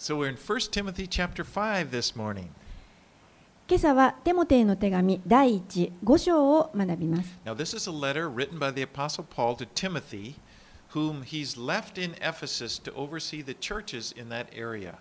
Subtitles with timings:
[0.00, 2.48] So we're in 1 Timothy chapter 5 this morning.
[3.68, 7.38] 今朝はテモテへの手紙第1、5章を学びます。
[7.44, 10.36] Now, this is a letter written by the Apostle Paul to Timothy,
[10.94, 14.94] whom he's left in Ephesus to oversee the churches in that area.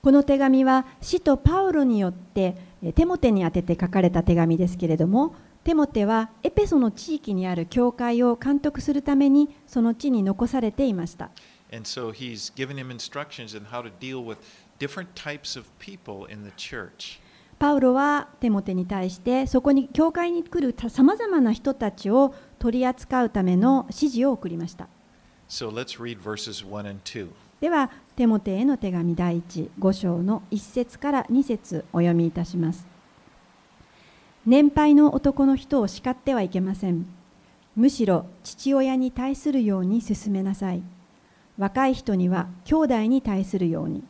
[0.00, 5.34] この手紙は使徒パウロによってえテモテに宛てて書かれた手紙ですけれども、
[5.64, 11.28] テモテはエペソの地域にある教会を監督するためにその地に残されていました。
[11.72, 14.38] And so he's given him instructions on how to deal with
[14.78, 17.20] different types of people in the church.
[17.58, 24.88] パウロはテモテに対してそこに教会に来るさまざまな人たちを取り扱うための指示を送りました。
[25.48, 27.28] So let's read verses 1 and 2.
[27.60, 32.86] では、テモテへの手紙第1、5章の1節から2節お読みいたします。
[34.46, 37.04] 年配の男の人を叱ってはいけません。
[37.76, 40.82] むしろ父親に対するように進めなさい。
[41.58, 44.02] 若い人には兄弟に対するように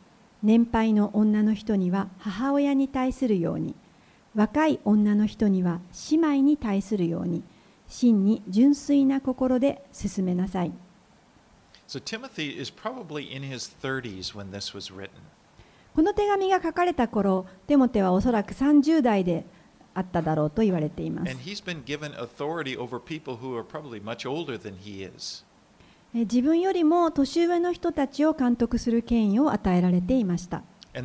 [0.43, 3.75] 年配の女の人には母親に対するように
[4.33, 7.43] 若い女の人には姉妹に対するように
[7.87, 10.71] 真に純粋な心で進めなさい。
[11.99, 15.09] Timothy is probably in his 30s when this was written.
[15.93, 19.43] この手紙が書かれた頃、テモテはおそらく30代で
[19.93, 21.35] あっただろうと言われています。
[26.13, 30.61] 自分よりも年上の人たちを監督する権威を与えられていました。
[30.93, 31.01] で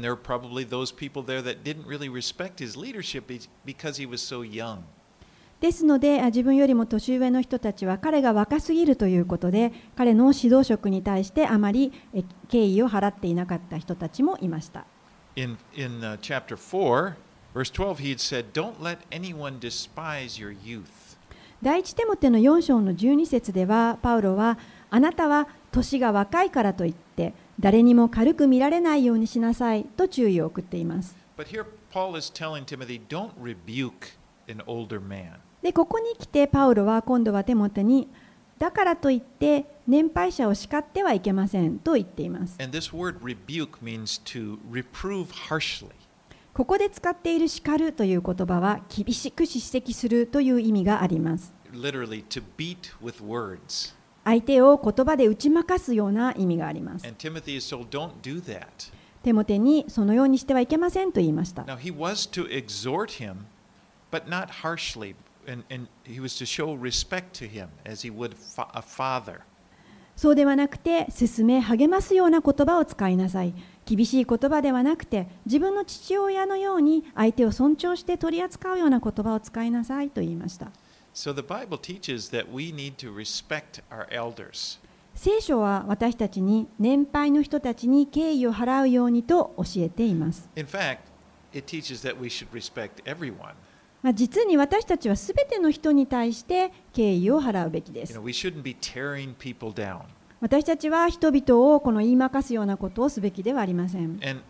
[5.72, 11.92] すので、自分よりも年上の人たちは彼が若すぎるということで、彼の指導職に対してあまり
[12.48, 14.86] 敬意を払っていなかった人たちもいました。
[15.36, 17.14] In, in, uh, chapter 4,
[17.56, 21.16] Verse 12, he had said, Don't let anyone despise your youth.
[24.90, 31.16] あなたは年が若いからといって、誰にも軽く見られないようにしなさいと注意を送っています。
[35.62, 38.08] で、ここに来てパウロは今度はテモテに、
[38.58, 42.56] だからといって年配者を叱ってはいけませんと言っています。
[46.54, 51.52] ここで使っている叱るという言葉は厳しく叱責するという意味があります。
[51.72, 53.92] literally to beat with words.
[54.26, 57.06] 相手を言葉で打ち負かすような意味があります。
[57.12, 57.30] テ
[59.32, 61.62] モテにそのようにしてはいけませんと言いました。
[61.62, 63.36] Now, he was to exhort him,
[64.10, 65.14] but not harshly.
[65.48, 69.42] And, and he was to show respect to him as he would fa- a father.
[70.16, 73.54] そうではなくて、進め、励ますような言葉を使いなさい。
[73.84, 80.72] 厳しい言葉ではなくて、自分の父親のように相手を尊重して取り扱うような言葉を使いなさいと言いました。
[81.16, 84.78] So the Bible teaches that we need to respect our elders.
[85.14, 90.46] 聖書は私たちに年配の人たちに敬意を払うようにと教えています。
[90.56, 90.98] In fact,
[91.54, 93.54] it teaches that we should respect everyone.
[94.02, 98.22] まあ、実に私たちはすべての人に対して敬意を払うべきで You す know,。
[98.22, 100.02] we shouldn't be tearing people down.
[100.42, 104.20] 私たちは人々をこの言いまかすようなことをすべきではありません。
[104.22, 104.42] And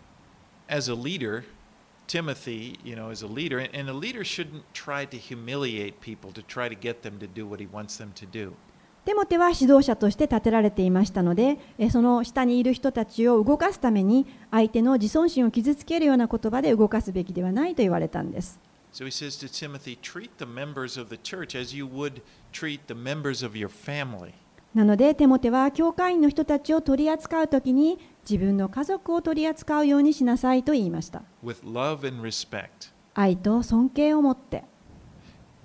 [0.67, 1.45] as a leader,
[2.06, 6.30] Timothy, you know, is a leader, and- and a leader shouldn't try to humiliate people
[6.32, 8.52] to try to get them to do what he wants them to do.
[9.04, 18.60] テモテは指導者として立てられていましたので、えその下にいる人たちを動かすために、相手の自尊心を傷つけるような言葉で動かすべきではないと言われたんです。
[18.92, 22.80] So he says to Timothy, treat the members of the church as you would treat
[22.86, 24.34] the members of your family.
[24.77, 27.97] なので、テモテは教会員の人たちを取り扱うときに、
[28.29, 31.23] 自分の家族を取り扱うようにしなさいと言いました。
[31.43, 32.91] with love and respect.
[33.15, 34.65] 愛と尊敬を持って。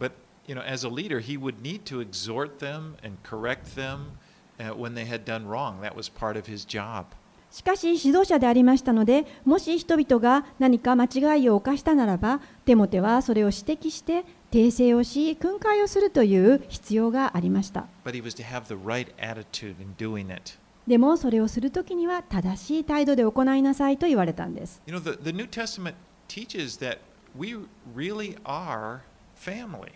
[0.00, 0.12] But
[0.46, 4.12] you know, as a leader, he would need to exhort them and correct them
[4.58, 5.82] uh, when they had done wrong.
[5.82, 7.04] That was part of his job.
[7.50, 17.86] しかし指導者でありましたので、もし人々が何か間違いを犯したならば、テモテはそれを指摘して、訂正をし、訓戒をするという必要がありました。
[18.04, 19.06] Right.
[20.86, 24.82] でもそれをするときには正しい態度で行いなさいと言われたんです。
[24.86, 25.94] You know, the, the New Testament
[26.28, 26.98] teaches that
[27.34, 27.56] we
[27.96, 29.00] really are
[29.34, 29.92] family.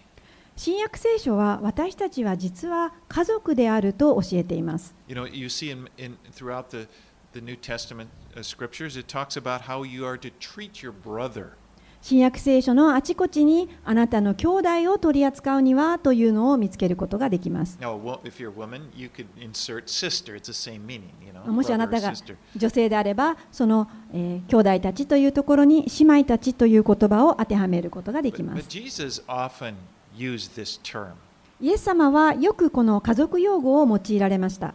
[0.57, 4.95] 新約聖書は私たちは実は家族であると教えています。
[5.07, 6.89] You know, you see in, in throughout the,
[7.35, 11.59] the New Testament uh, scriptures, it talks about how you are to treat your brother.
[12.07, 17.81] 新約聖書のあちこちにあなたの兄弟を取り扱うにはというのを見つけることができます。
[21.47, 22.13] もしあなたが
[22.55, 28.59] 女性であれば、その、え、兄弟たちというところに姉妹たちという言葉を当てはめることができます。
[31.61, 34.75] イエス様はよくこの家族用語を用いられました。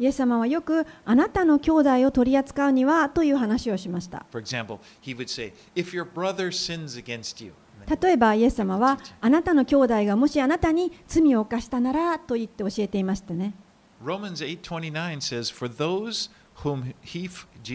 [0.00, 4.24] イエス様はよくあなたの兄弟を取り扱うにはという話をしました。
[4.32, 7.52] For example, he would say, If your brother sins against you,
[8.02, 13.52] 例えばイエス様はあなたの兄弟がもしあなたに罪を犯したならと言って教えていましたね。
[14.02, 16.30] Romans 8:29 says, "For those
[16.64, 17.28] whom he,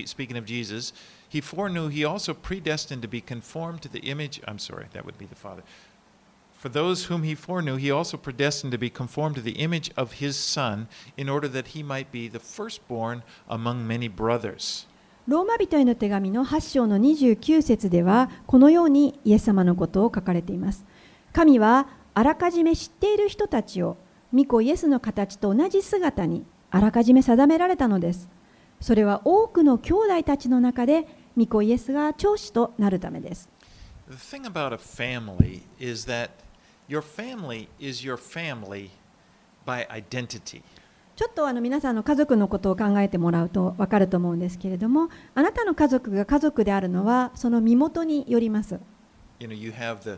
[0.06, 0.94] speaking of Jesus,
[1.30, 4.42] he foreknew, he also predestined to be conformed to the image.
[4.48, 5.64] I'm sorry, that would be the Father.
[6.66, 10.14] For those whom he foreknew, he also predestined to be conformed to the image of
[10.14, 14.88] his Son, in order that he might be the firstborn among many brothers."
[15.28, 20.84] ローマ人への手紙の8章の29節ではこのようにイエス様のことを書かれています。
[21.34, 23.98] 神はあらかじめ知っている人たちを
[24.34, 28.28] 御子イエスの形と同じ姿にあらかじめ定められたのです。
[28.82, 31.08] それは多くの兄弟たちの中で
[31.38, 33.50] 御子イエスが長子となるためです。
[34.10, 36.30] The thing about a family is that
[36.88, 38.90] your family is your family
[39.66, 40.62] by identity.
[41.16, 48.80] ちょっとあの皆さんの家族のことを考えてもらうと分かると思うんですけれどもあなたの家族が家族であるのはその身元によります。
[49.40, 50.18] you know you have the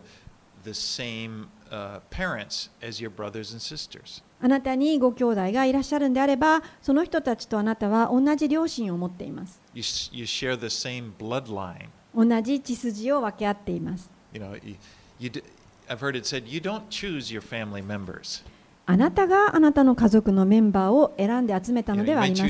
[0.64, 9.82] the same uh, parents as your brothers and sisters あなたにご兄弟がいらっしゃるんであればその人たちとあなたは同じ両親を持っています you,
[10.12, 14.76] you share the same bloodline 同じ血筋を分け合っています you know you,
[15.20, 15.44] you d-
[15.90, 18.44] I've heard it said, you don't choose your family members.
[18.90, 22.48] あなたがあなたの家族のメンバーを選んで集めたのではありません。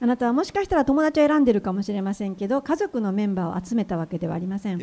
[0.00, 4.78] あなたはもしかしたら友達を選んでいるかもしれませんけど、家族のメンバーを集めたわけではありません。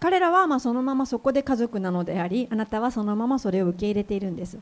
[0.00, 4.58] 彼らはまあそのままそこで家族なのであり、あなたはそのままそれを受け入れているんです。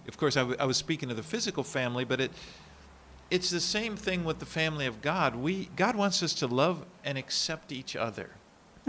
[2.28, 2.40] ん、
[3.29, 7.19] it's the same thing with the family of god we god wants us to love and
[7.19, 8.29] accept each other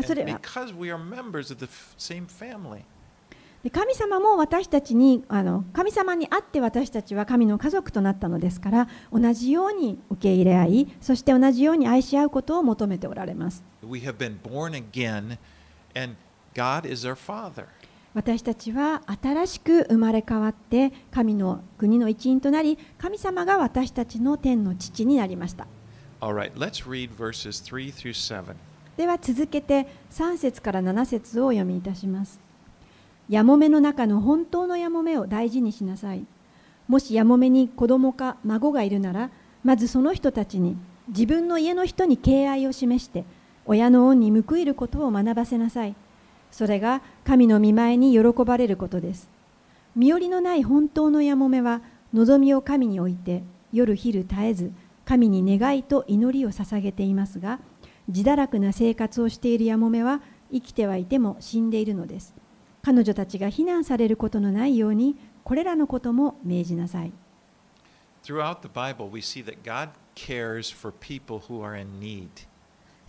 [0.05, 2.83] それ And は because we are members of the f- same family.
[3.63, 15.39] で神様も私たちにあの神様にあって私たちは神の家族となったのですから同じように受け入れ合いそして同じように愛し合うことを求めておられます We have been born again,
[15.97, 16.15] and
[16.55, 17.67] God is our Father.
[18.14, 25.68] 私たちは新しく生まれ変わって神の国の一員となり神様が私たちの天の父になりました
[26.20, 28.56] right, let's read verses 3 through 7.
[28.98, 32.40] では続けて3節から7節をお読みいたします。
[33.30, 36.26] やもめの中の本当のやもめを大事にしなさい。
[36.88, 39.32] もしやもめに子供か孫がいるなら、
[39.64, 40.76] まずその人たちに
[41.08, 43.24] 自分の家の人に敬愛を示して、
[43.66, 45.96] 親の恩に報いることを学ばせなさい。
[46.52, 49.30] それが神の見前に喜ばれることです。
[49.96, 51.82] 身寄りのない本当のやもめは、
[52.14, 53.44] 望みを神に置いて、
[53.74, 54.72] 夜昼絶えず、
[55.06, 57.60] 神に願いと祈りを捧げていますが、
[58.08, 60.22] 自堕落な生活をしているやもめは
[60.52, 62.34] 生きてはいても死んでいるのです。
[62.82, 67.12] 彼女たちが非難されることのないように、これらのことも命じなさい。
[68.24, 72.28] Throughout the Bible, we see that God cares for people who are in need.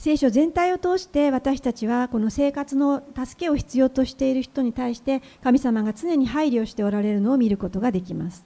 [0.03, 8.45] 聖書全体を通して私たちはこの生活の助けを必要としている人に対して神様が常に配慮しておられるのを見ることができます。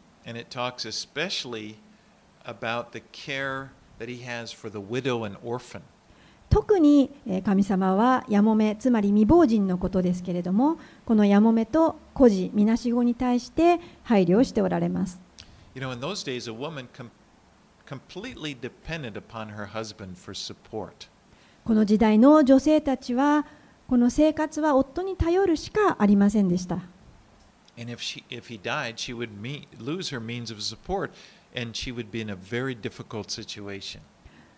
[6.51, 7.11] 特に
[7.43, 10.77] 神様はやもめ、つまり未亡人のことですけれども、
[11.07, 15.19] このやもめと孤児、みなしごに対して配慮しておられます。
[21.67, 23.45] この時代の女性たちは、
[23.89, 26.79] この生活は夫に頼るしかありませんでした。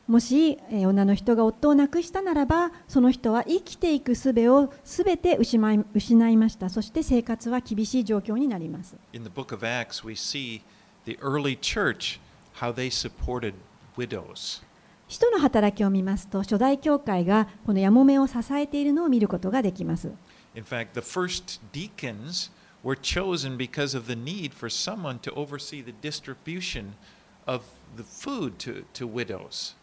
[0.07, 6.69] もし、女の人が夫を亡くしたならば、その人は生きていくすべをすべて失いました。
[6.69, 8.97] そして生活は厳しい状況になります。
[15.09, 20.13] 使徒の働きを見ますと初代教会がこのやもめを支えているのを見ることができます
[20.55, 22.51] In fact, the first deacons
[22.83, 26.95] were chosen because of the need for someone to oversee the distribution
[27.47, 27.63] of
[27.97, 29.77] the food to, to widows.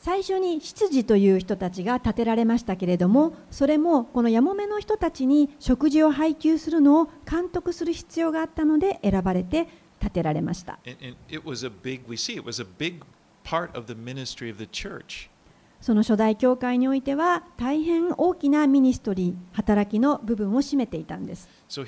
[0.00, 9.68] 最初に執事という人たちが立てられましたけれどもそれもこのやもめの人たちに食事を配給するのを監督する必要があったので選ばれて
[10.00, 11.16] 立てられました And, and
[15.82, 21.48] その初代教会においては大変大きなミニストリー、働きの部分を占めていたんです。
[21.68, 21.84] So、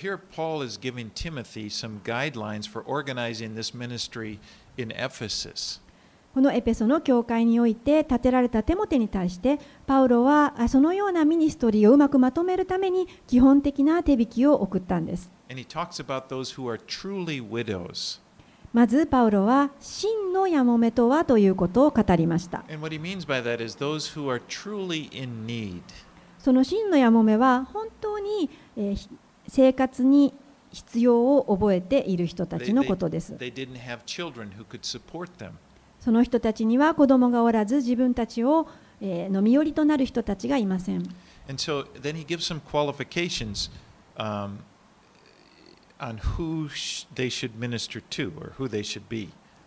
[1.13, 3.55] Timothy some guidelines for organizing
[6.35, 15.31] このエペソの教会において建てられたテモテに対して、パウロはそのようなミニストリーをうまくまとめるために基本的な手引きを送ったんです。
[18.75, 22.65] まずパウロは真のやもめとはということを語りました。
[26.41, 28.51] その真のやもめは本当に
[29.47, 30.35] 生活に
[30.73, 33.37] 必要を覚えている人たちのことです。
[36.01, 38.67] その人たちには子供がおらず自分たちを
[39.01, 41.09] 飲み寄りとなる人たちがいません。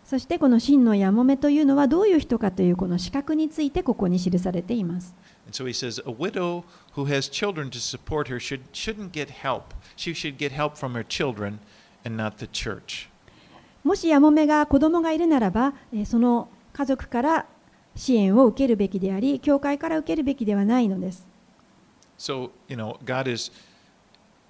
[0.04, 5.14] そしてこの真のやもめというのはどういう人かというこの資格についてここに記されています。
[5.52, 5.58] そして、
[13.84, 15.74] もしやもめが子供がいるならば、
[16.06, 17.46] その家族から
[17.94, 21.26] 支援を受けるべきであり、教会から受けるべきではないのです。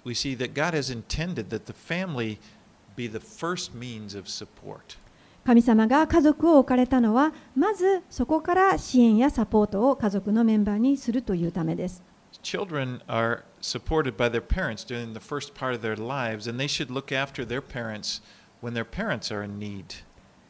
[0.08, 2.38] we see that God has intended that the family
[2.96, 4.96] be the first means of support.
[5.44, 12.02] 神様が家族を置かれたのは、まずそこから支援やサポートを家族のメンバーにするというためです。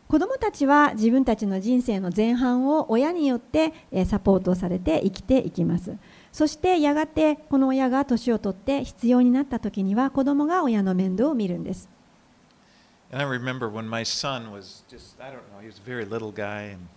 [0.09, 3.75] 子供たちは自分たちの人生の前半を親によって
[4.07, 5.97] サポートされて生きていきます。
[6.33, 11.89] そしてやがてこの親が年を取って必要になった時には子供が親の面倒を見るんです。
[13.11, 16.31] And I remember when my son was just, I don't know, he was a very little
[16.31, 16.89] guy, and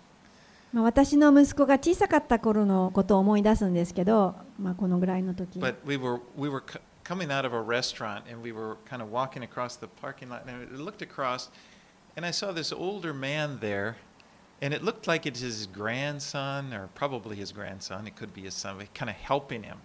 [0.74, 6.64] まあ、私の息子が小さかった頃のことを思い出すんですけど、まあ、このぐらいの時 But we were we were
[7.04, 10.44] coming out of a restaurant and we were kind of walking across the parking lot
[10.48, 11.50] and I looked across
[12.16, 13.96] and I saw this older man there
[14.62, 18.08] and it looked like it's his grandson or probably his grandson.
[18.08, 18.78] It could be his son.
[18.94, 19.78] Kind of helping him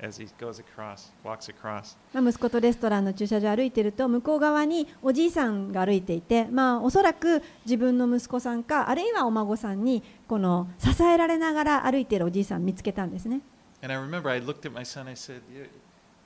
[0.00, 1.96] as he goes across, walks across.
[2.12, 13.40] まあ息子とレストランの駐車場を歩いていると向こう側におじいさんが歩いていて、まあ、おそらく自分の息子さんかあるいはお孫さんにこの支えられながら歩いているおじいさんを見つけたんですね。
[13.82, 15.08] And I remember I looked at my son.
[15.08, 15.68] I said "You-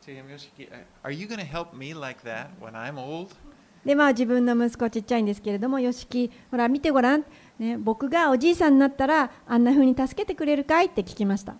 [0.06, 0.68] to him, "Yoshiki,
[1.02, 3.34] "Are you going to help me like that when I'm old?"
[3.84, 7.24] でまあ自分の息子はちっちゃいんですけれども、よしき、ほら見てごらん、
[7.62, 11.54] ね、僕がおじいさんになったらあんな風に助けてくれるかいって聞きました。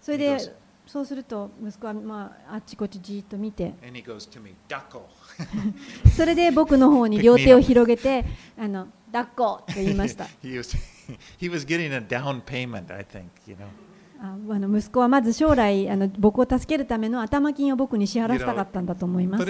[0.00, 0.38] それで
[0.86, 3.74] そうすると息子は、まあ、あっちこっちじーっと見て.
[6.16, 8.24] それで僕の方に両手を広げて、
[8.58, 10.24] あの抱っこと言いました。
[10.42, 10.74] he was
[11.38, 13.66] he was getting a down payment, I think, you know.
[14.20, 19.44] ああの息子はまず将来あの僕を助けるための頭金を僕に支払わせたかったんだと思います。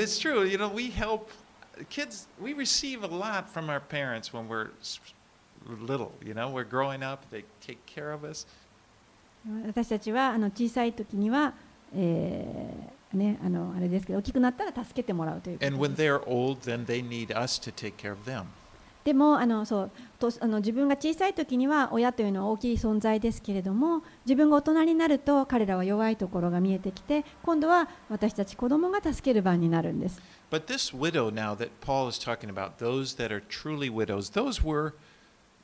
[1.89, 4.71] kids, we receive a lot from our parents when we're
[5.87, 8.47] little, you know, we're growing up, they take care of us.
[13.15, 16.07] ね、あ,のあれですけど、大きくなったら助けてもらうということです。
[19.05, 30.21] でもあのそうとあの、自分が小さい時には親というのは大きい存在ですけれども、自分が大人になると彼らは弱いところが見えてきて、今度は私たち子供が助ける番になるんです。
[30.50, 34.94] But this widow now that Paul is talking about, those that are truly widows, those were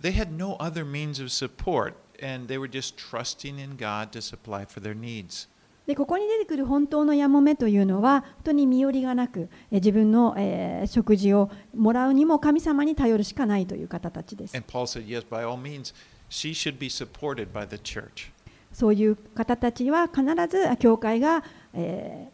[0.01, 4.22] they had no other means of support and they were just trusting in God to
[4.22, 5.48] supply for their needs.
[5.86, 14.56] でここに出てくる本当のやもめというのは本当に身寄りがなくえ自分の、えー食事をもらうにも神様に頼るしかないという方たちです。
[14.56, 15.94] And Paul said, yes, by all means,
[16.30, 18.32] she should be supported by the church.
[18.72, 22.33] そういう方たちは必ずあ教会が、えー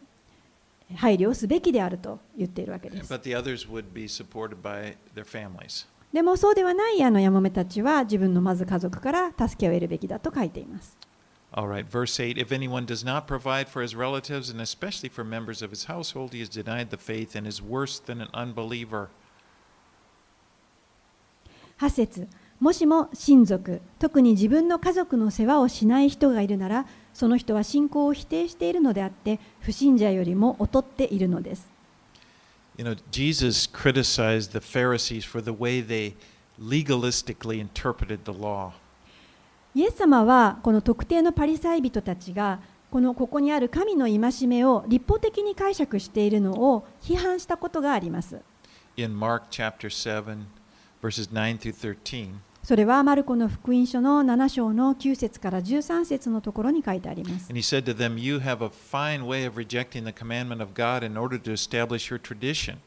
[0.95, 3.09] 配慮をすべきであると言っているわけです。
[6.13, 10.97] でもそうではないあのやもめたちは自分のまず家族から助けを得るべきだと書いています。
[11.53, 15.61] All right, verse 8 If anyone does not provide for his relatives, and especially for members
[15.61, 19.09] of his household, he has denied the faith and is worse than an unbeliever.
[21.79, 22.27] 8節
[22.61, 31.69] もしも親族、特に自分の家族の世話をしない人がいるなら、その人は信仰を否定しているのであって、不信者よりも劣っているのです。
[32.77, 36.15] You know, Jesus criticized the Pharisees for the way they
[36.59, 38.71] legalistically interpreted the law.
[39.73, 42.59] イエス様はこの特定のパリサイ人たちが
[42.91, 48.41] このここにある神の戒めを立法的に解釈しているのを批判したことがあります。
[48.97, 50.45] In Mark chapter 7,
[51.01, 57.48] verses 9 through 13, それはマルコの福音書の7章の9節から13節のところに書いてあります。
[57.48, 60.74] and he said to them, You have a fine way of rejecting the commandment of
[60.74, 62.78] God in order to establish your tradition.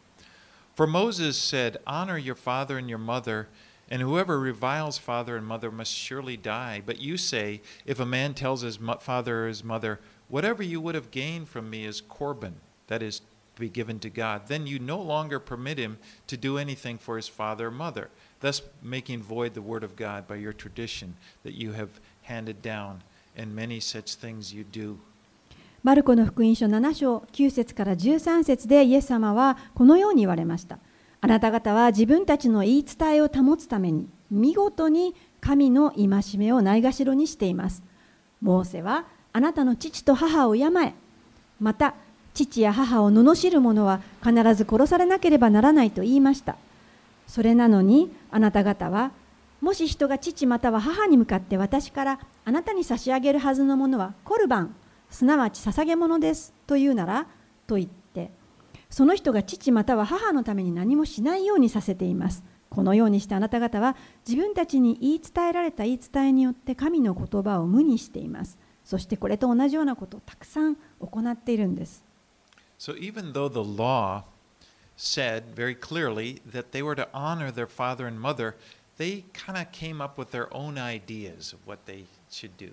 [0.76, 3.48] For Moses said, Honor your father and your mother,
[3.90, 6.82] and whoever reviles father and mother must surely die.
[6.86, 10.80] But you say, If a man tells his mo- father or his mother, Whatever you
[10.80, 12.56] would have gained from me is Corban,
[12.88, 13.22] that is,
[13.56, 17.18] to be given to God, then you no longer permit him to do anything for
[17.18, 18.10] his father or mother,
[18.45, 21.89] Thus making void the word of God by your tradition that you have
[22.25, 22.99] handed down,
[23.37, 24.97] and many such things you do.
[25.83, 30.79] マルコの福音書7章9節から13節でイエス様はこのように言われました。
[31.21, 37.83] あなた方は自分たちの言い伝えを保つために見事に神の戒めをないがしろにしています。
[38.43, 40.95] モーセはあなたの父と母を敬え。
[41.61, 41.95] また
[42.35, 46.57] 父や母を罵る者は必ず殺されなければならないと言いました。
[47.27, 49.13] それなのにあなた方は
[49.61, 54.75] もし人が父または母に向かって私からあなたに差し上げるはずのものはコルバン
[55.09, 57.29] すなわち捧げ物ですと言うなら
[57.69, 58.33] と言って
[58.91, 62.43] その人が父または母のために何もしないようにさせています。
[62.71, 63.95] このようにしてあなた方は
[64.27, 68.59] 自分たちに言い伝えられた言い伝えによって神の言葉を無にしています。
[68.85, 72.05] そしてこれと同じようなことをたくさん行っているんです。
[72.81, 74.23] So even though the law
[74.97, 78.55] said very clearly that they were to honor their father and mother,
[78.97, 82.73] they kind of came up with their own ideas of what they should do.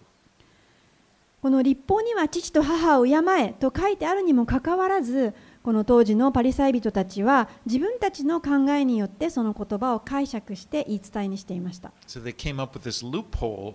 [1.41, 13.73] この立法には父と母を敬えと書いてあるにもかかわらずこの当時のパリサイ人たちは自分たちの考えによってその言葉を解釈して言い伝えにしていました So they came up with this loophole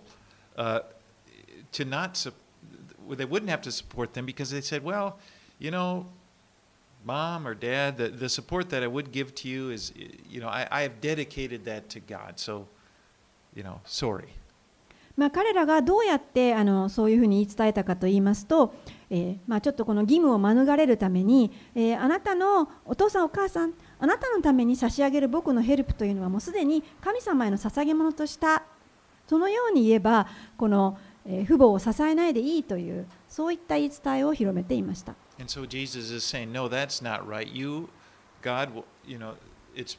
[0.57, 0.83] uh,
[1.73, 2.13] to not,
[3.11, 5.15] they wouldn't have to support them because they said, well,
[5.59, 6.07] you know,
[7.07, 9.93] mom or dad, the, the support that I would give to you is,
[10.29, 12.39] you know, I, I have dedicated that to God.
[12.39, 12.67] So,
[13.55, 14.35] you know, sorry.
[15.17, 18.75] まあ、彼らがどうやってあのそういうふうに言い伝えたかといいますと、
[19.09, 28.63] えーまあ、ちょっとこの義務を免れるために、えーあなたのお父さんお母さんあなたのために差し上げる僕のヘルプというのはもうすでに神様への捧げ物とした
[29.27, 30.27] そのように言えば
[30.59, 37.47] この、えー父母を支えないでいいというそういった言い伝えを広めていました And so Jesus is saying, no, that's not right.
[37.47, 37.89] You,
[38.43, 39.35] God, will, you know,
[39.75, 39.97] it's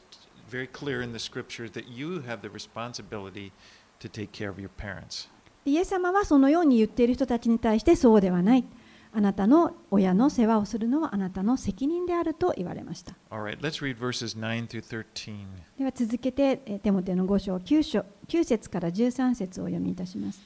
[0.48, 3.52] very clear in the scriptures that you have the responsibility
[4.00, 5.28] to take care of your parents.
[5.64, 8.64] イエス様はそのように言っている人たちに対してそうではない
[9.12, 15.46] あなたの親の世話をするのはあなたの責任であると言われました All right, let's read verses 9 through 13.
[15.78, 20.40] では続けてえーテモテの5章 9, 章9節から13節をお読みいたします。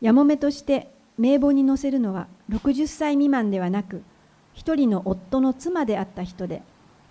[0.00, 4.02] やもめとして名簿に載せるのは60歳未満ではなく
[4.58, 6.62] 一人の夫の妻であった人で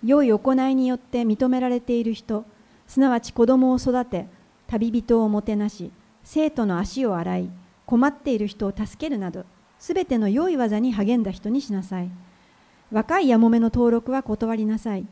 [0.04, 2.44] 良い行いによって認められている人
[2.86, 4.26] すなわち子供を育て
[4.66, 5.90] 旅人をもてなし
[6.22, 7.50] 生徒の足を洗い
[7.86, 9.46] 困っている人を助けるなど
[9.78, 12.10] すべての良い技に励んだ人にしなさい。
[12.90, 15.06] 若いやもめの登録は断りなさい。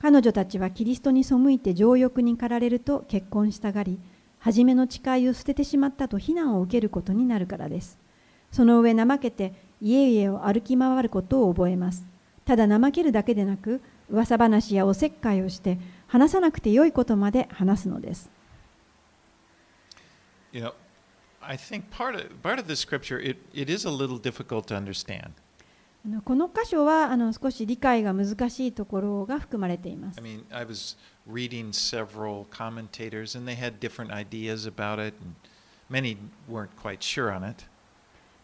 [0.00, 3.98] 彼女たちはキリストに背いて情欲に駆られると結婚したがり
[4.38, 7.98] 初めの誓いを捨ててしまったと非難を受けることになるからです。
[8.50, 12.06] その上怠けて家々を歩き回ることを覚えます
[12.44, 18.30] ただ怠けるだけでなく噂話やおせっかいをして話さなくてよいことまで話すのです
[20.50, 20.72] You know,
[21.42, 24.76] I think part of, part of the scripture, it, it is a little difficult to
[24.76, 25.32] understand.
[26.24, 30.96] この箇所はあの少し理解が難しいところが含まれています I mean, I was
[31.30, 35.34] reading several commentators and they had different ideas about it, and
[35.90, 36.16] many
[36.48, 37.66] weren't quite sure on it.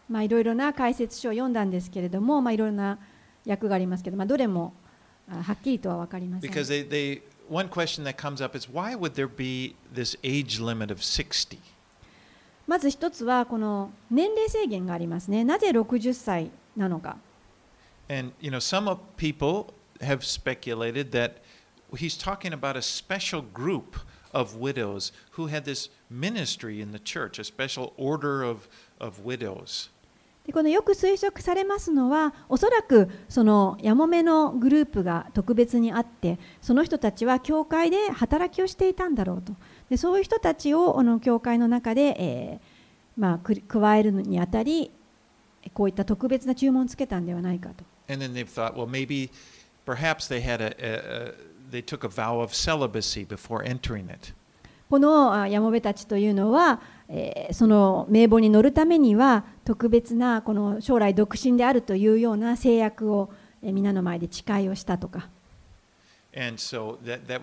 [0.09, 2.99] まあいろいろな解説書を読んだんですけれども、まあ、いろいろな
[3.47, 4.73] 訳がありますけど、まあ、どれも
[5.29, 10.59] あはっきりとは分かりません Because they, they, one question that comes up is why would there be this age
[10.59, 11.57] limit of 60?
[12.67, 15.43] まず一つはこの年齢制限がありますね。
[15.43, 17.17] なぜ60歳なのか。
[18.09, 21.41] And, you know, some of people have speculated that
[21.95, 23.97] he's talking about a special group
[24.33, 28.67] of widows who had this ministry in the church, a special order of,
[28.99, 29.89] of widows.
[30.45, 39.53] でこのよく推測されますのはおそらくそのやもめのグループが特別にあってその人たちは教会で働きをしていたんだろうと
[39.89, 42.75] でそういう人たちをあの教会の中で、えー
[43.17, 44.91] まあ、く加えるにあたり
[45.73, 49.31] こういった特別な注文をつけたんではないかと And then they've thought, well, maybe,
[49.85, 51.33] perhaps they had a, a, a
[51.71, 54.33] they took a vow of celibacy before entering it.
[54.89, 63.29] このあやもめたちというのは、えーその名簿に乗るためには特別なこの将来独身であるというような制約を、
[63.61, 65.29] えー皆の前で誓いをしたとか、
[66.55, 67.41] so that, that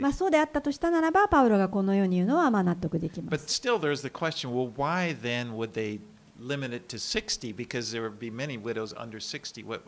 [0.00, 3.60] まあ、そうであったとしたならばパウロがこのように言うのはまあ納得できま But す。
[3.60, 6.00] still, there's the question well, why then would they
[6.38, 7.54] limit it to 60?
[7.54, 9.62] Because there would be many widows under 60.
[9.64, 9.82] What,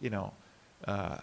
[0.00, 0.32] you know,
[0.86, 1.18] uh,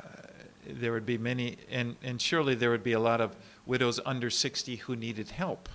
[0.67, 4.29] there would be many, and, and surely there would be a lot of widows under
[4.29, 5.69] 60 who needed help.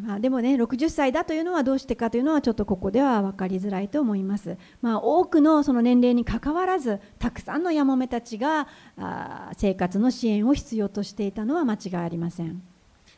[0.00, 4.56] まあ、でもね60歳だというのはどうしてかというのはちょっとここでは分かりづらいと思います。
[4.82, 12.62] まあ、多くのその年齢にかかわらずたくさんのやもめたちがあー生活の支援を必要としていたのは間違いありません。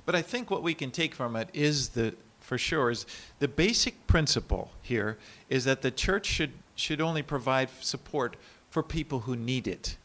[0.07, 3.07] But I think what we can take from it is the, for sure, is
[3.41, 5.17] the basic principle here
[5.49, 8.37] is that the church should, should only provide support
[8.71, 9.99] for people who need it.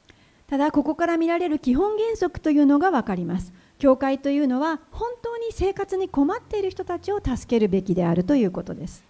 [0.48, 3.54] ただここから見られる基本原則というのが分かります。
[3.82, 9.04] 教会というのは本当に生活に困っている人たちを助けるべきであるということです。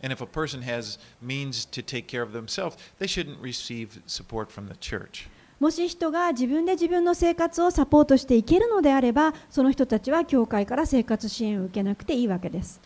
[5.60, 12.80] もし人が自分で自分の生活をサポートしていけるのであれば、その人たちは教会から生活支援を受けなくていいわけです。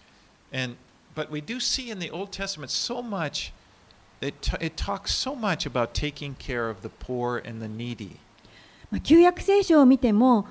[8.89, 10.48] ま旧約聖書を見ても、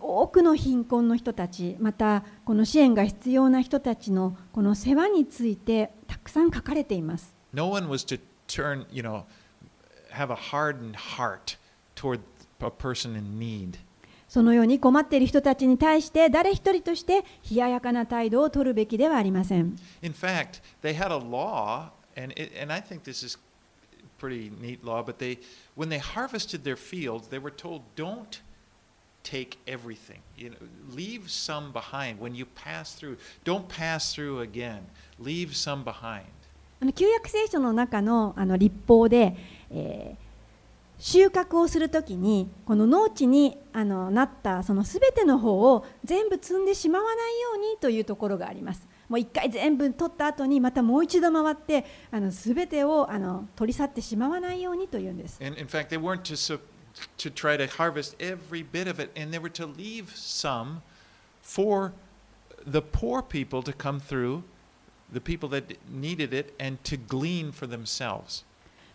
[0.00, 7.34] 多くの貧困の人たち、またこの支援が必要な人たちのこの世話についてたくさん書かれています。
[7.52, 9.24] No one was to turn, you know,
[10.12, 11.56] have a hardened heart
[11.94, 12.20] toward
[12.60, 13.78] a person in need.
[14.28, 19.76] そのように困っている人たちに対して誰一人として冷ややかな態度を取るべきではありません。
[20.02, 23.38] In fact, they had a law, and it, and I think this is
[24.18, 25.02] pretty neat law.
[25.02, 25.38] But they,
[25.76, 28.42] when they harvested their fields, they were told, "Don't
[29.28, 30.20] take everything.
[30.36, 30.56] You know,
[30.94, 33.18] leave some behind when you pass through.
[33.44, 34.80] Don't pass through again.
[35.20, 36.22] Leave some behind."
[36.80, 39.36] あの旧約聖書の中のあの立法で、
[39.70, 40.28] えー
[41.00, 48.84] 収穫をするときにこの農地にあのなったそのすべての方を全部積んでしまわないようにというところがあります。
[49.08, 55.38] もう一回全部取った後にまたもう一度回ってあのすべてをあの取り去ってしまわないようにというんです。
[55.40, 56.58] And in fact, they weren't to su-
[57.18, 60.82] to try to harvest every bit of it, and they were to leave some
[61.42, 61.92] for
[62.64, 64.42] the poor people to come through,
[65.12, 68.44] the people that needed it, and to glean for themselves.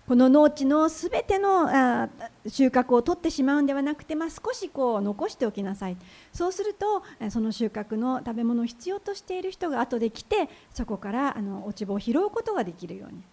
[0.06, 2.10] この農地のすべてのあ
[2.46, 5.96] 収穫を取ってしまうんではなくて、まあ、少しこう残しておきなさい
[6.34, 13.24] そうするとえその収穫の食べ物を必要としている人が後で来てそこからあの落ち葉を拾うことができるように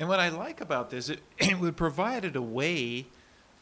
[0.00, 3.06] And what I like about this, it, it would provided a way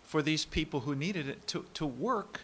[0.07, 2.43] for these people who needed it to, to work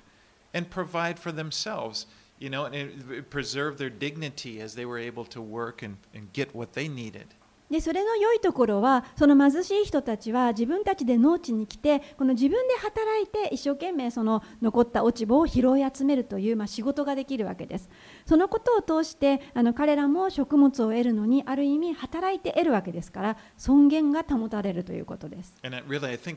[0.53, 2.07] and provide for themselves,
[2.39, 3.31] you know, and it
[3.79, 7.35] their dignity as they were able to work and, and get what they needed.
[7.73, 17.89] でそれの良いところはその貧しい人たちは自分たちで農地に来てこの自分で働いて一生懸命その残った落ち葉を拾い集めるという、まあ、仕事ができるわけです
[18.27, 26.37] そのことを通してあの彼らも食物を得るのにある意味働いて得るわけですから尊厳が保たれるということです And really, I think.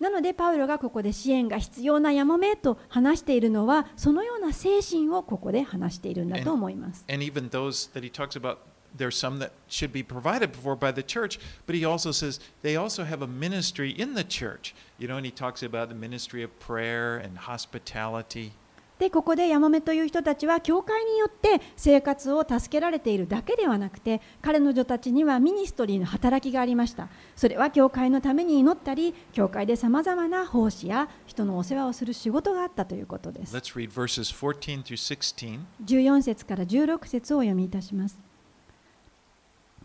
[0.00, 8.58] なのでパウロがここで支援が必要なやもめと話しているのはそのような精神をここで話しているんだと思います And even those that he talks about,
[8.96, 12.76] there's some that should be provided for by the church, but he also says they
[12.76, 14.74] also have a ministry in the church.
[14.98, 18.52] You know, and he talks about the ministry of prayer and hospitality.
[18.98, 27.08] でここでヤモメという人たちは教会によって生活を助けられているだけではなくて彼女たちにはミニストリーの働きがありました。
[27.34, 33.56] それは教会のために祈ったり教会でさまざまな奉仕や人のお世話をする仕事があったということです。
[33.56, 35.58] Let's read verses 14 through 16.
[35.84, 38.18] 14節から16節をお読みいたします。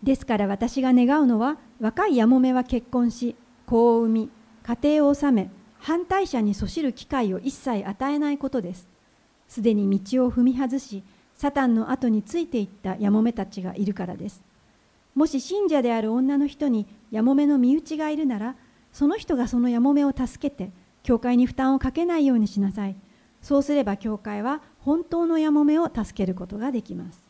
[0.04, 4.30] ですから私が願うのは若いやもめは結婚し子を産み
[4.64, 8.88] 家庭を治め反対者にそしる機会を一切与えないことです
[9.50, 11.04] すでに道を踏み外し
[11.36, 14.42] サタンの後についていったやもめたちがいるからです。
[15.16, 18.56] もし信者である女の人にやもめの身内がいるなら
[18.94, 20.72] その人がそのやもめを助けて
[21.04, 22.96] 教会に負担をかけないようにしなさい。
[23.42, 27.24] そうすれば教会は本当のやもめを助けることができます。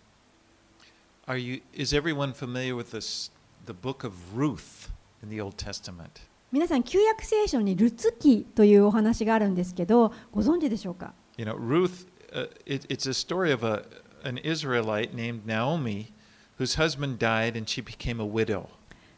[1.27, 3.31] Are you, is everyone familiar with this,
[3.67, 4.89] the book of Ruth
[5.23, 6.09] in the Old Testament?
[6.51, 11.13] 皆さん旧約聖書にルツ記というお話があるんですけどご存知でしょうか？
[11.39, 13.85] You know, Ruth, uh, it, it's a story of a,
[14.25, 16.11] an Israelite named Naomi
[16.57, 18.67] whose husband died and she became a widow.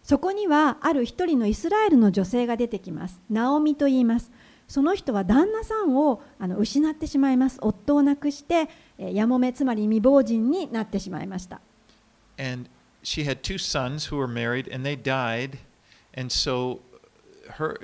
[0.03, 4.31] そこにはある一人のイスラエルの女性が出てきますナオミと言います
[4.67, 11.60] その人は旦那さんをあの失ってしまいます夫を亡くしてえーやもめつまり未亡人になってしまいました
[12.38, 12.67] And
[13.03, 15.60] she had two sons who were married and they died.
[16.13, 16.81] And so
[17.57, 17.77] her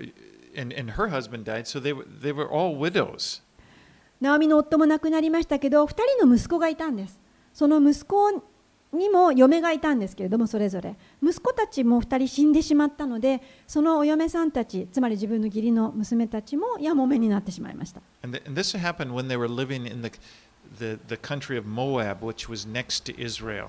[0.56, 3.42] and, and her husband died, so they were they were all widows.
[4.20, 7.20] ナオミの夫も亡くなりましたけど2人の息子がいたんです。
[7.54, 8.32] その息子
[8.94, 10.96] にも嫁がいたんですけれどもそれぞれ。
[11.22, 18.02] 息子たちも2人死んでしまったのでそのお嫁さんたちつまり自分の義理の娘たちもやもめになってしまいました。
[18.24, 20.12] And, th- and this happened when they were living in the,
[20.80, 23.68] the, the country of Moab, which was next to Israel.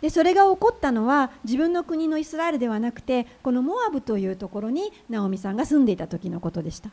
[0.00, 6.90] でそれが起こったのは自分の国のイスラエルではなくてこのモアブというところにナオミさんが住んでいた時のことでした。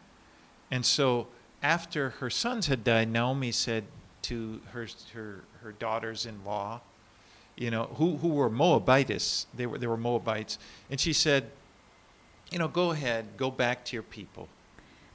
[0.69, 1.27] And so
[1.62, 3.84] after her sons had died, Naomi said
[4.22, 6.80] to her, her, her daughters in law,
[7.56, 10.58] you know, who, who were Moabites, they were, they were Moabites,
[10.90, 11.50] and she said,
[12.50, 14.48] you know, go ahead, go back to your people.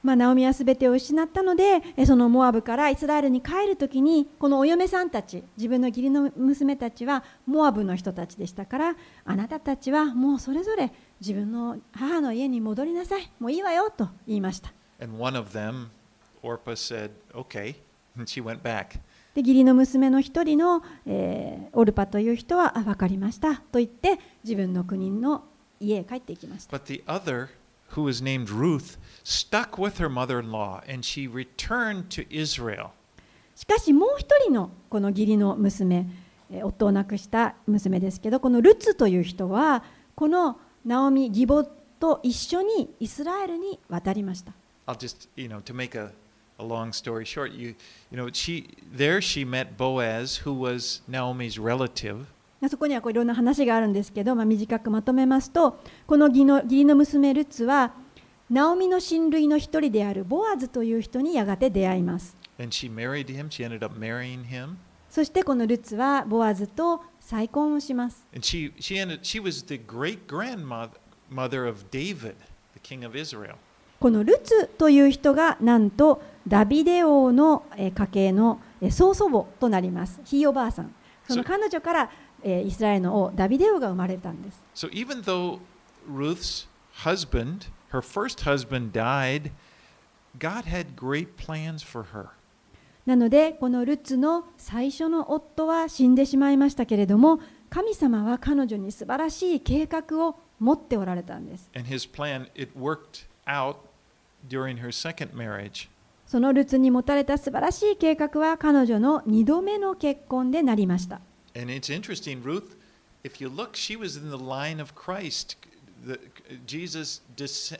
[0.00, 15.88] まあ、ナオミはすべてを失ったのでえそのモアブからイスラエルに帰るときにこのお嫁さんたち自分の義理の娘たちはモアブの人たちでしたからあなたたちはもうそれぞれ自分の母の家に戻りなさいもういいわよと言いました And one of them,
[16.43, 17.75] Orpah, said, okay,
[18.17, 18.99] and she went back.
[19.33, 25.43] で義理の娘の一人の、えーオルパという人はあ分かりましたと言って自分の国の
[25.79, 27.47] 家へ帰っていきました But the other,
[27.95, 32.89] who was named Ruth, stuck with her mother in law, and she returned to Israel.
[33.55, 36.05] しかしもう一人のこの義理の娘
[36.51, 39.83] えー夫を亡くした娘ですけどこのルツという人は
[40.15, 41.63] このナオミ義母
[41.99, 44.51] と一緒にイスラエルに渡りました
[44.85, 46.11] I'll just, you know, to make a,
[46.63, 47.75] a long story short, you,
[48.11, 52.25] you know, she there she met Boaz, who was Naomi's relative,
[52.61, 57.91] まあそこにはこういろんな話があるんですけど、まあ、短くまとめますとこの義の義理の娘ルツは
[58.49, 63.49] ナオミの親類の一人であるボアズという人にやがて出会います and she married him.
[63.49, 64.75] She ended up marrying him,
[65.09, 68.25] そしてこのルツはボアズと再婚をします。
[68.33, 70.91] and she she ended she was the great grandmother
[71.29, 72.35] mother of David,
[72.73, 73.55] the king of Israel.
[73.99, 80.19] このルツという人がなんとダビデ王のえー家系のえー曽祖母となります。
[80.25, 80.93] ひいおばあさん。
[81.27, 82.11] その彼女から
[82.43, 84.61] えーイスラエルの王ダビデ王が生まれたんです。
[84.75, 85.59] So even though
[86.09, 86.67] Ruth's
[87.03, 89.51] husband, her first husband, died,
[90.37, 92.27] God had great plans for her.
[93.05, 101.69] なのでこのルツの最初の夫は死んでしまいましたけれども神様は彼女に素晴らしい計画を持っておられたんです。
[101.75, 103.77] And his plan, it worked out
[104.47, 105.89] during her second marriage.
[106.33, 111.21] そのルツに持たれた素晴らしい計画は彼女の2度目の結婚でなりました。
[111.55, 112.75] And it's interesting, Ruth,
[113.23, 115.55] if you look, she was in the line of Christ.
[116.03, 116.19] The,
[116.65, 117.79] Jesus des-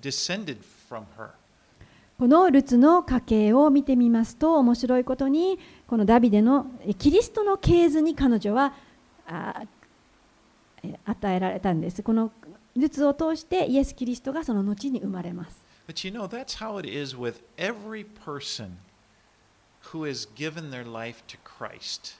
[0.00, 0.56] descended
[0.90, 1.28] from her.
[2.18, 8.74] このルツの家系を見てみますと面白いことにこのダビデのえキリストの系図に彼女は
[11.04, 12.02] 与えられたんです。
[12.02, 12.32] この
[12.76, 15.61] ルツを通してイエス・キリストがその後に生まれます。
[15.87, 18.77] But you know, that's how it is with every person
[19.93, 22.15] who has given their life to Christ.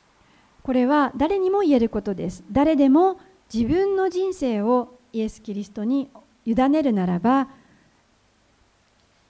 [0.63, 2.43] これは誰にも言えることです。
[2.51, 3.19] 誰でも
[3.53, 6.09] 自分の人生をイエス・キリストに
[6.45, 7.47] 委ねるならば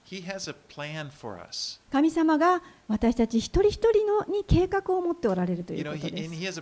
[0.06, 1.80] He has a plan for us.
[1.92, 6.40] 神様が私たち一人一人のに計画を持っておられるとい You う know, こと he, で and す。
[6.40, 6.58] he has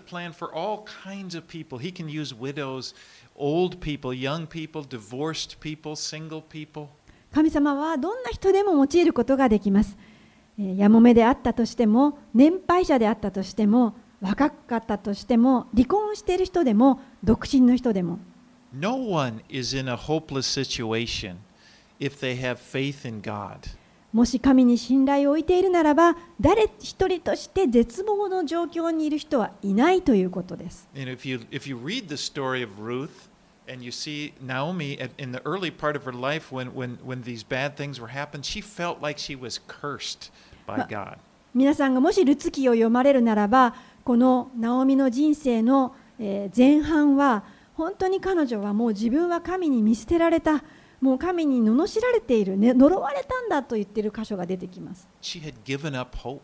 [7.33, 9.97] 神様はどんな人でも用いることができます。
[10.57, 18.19] やもめであったとしても、年配者であったとしても、若かったとしても、離婚している人でも、独身の人でも。
[18.73, 21.37] No one is in a hopeless situation
[21.99, 23.57] if they have faith in God.
[24.13, 30.89] もし神に信頼を置いているならば、誰一人として絶望の状況にいる人はいないということです。
[33.67, 37.43] And you see Naomi at, in the early part of her life when when when these
[37.43, 40.31] bad things were happening, she felt like she was cursed
[40.67, 41.17] by God.
[41.53, 47.43] 皆さんがもしルツ記を読まれるならば、このナオミの人生のえー前半は、
[47.73, 50.63] 本当に彼女はもう自分は神に見捨てられた、
[51.01, 55.07] もう神に罵られている、ね、呪われたんだと言っている箇所が出てきます。
[55.21, 56.39] She had given up hope.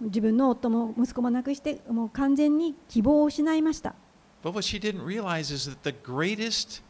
[0.00, 3.94] 自分の夫も息子も亡くして、もう完全に希望を失いました。
[4.43, 6.81] But what she didn't realize is that the greatest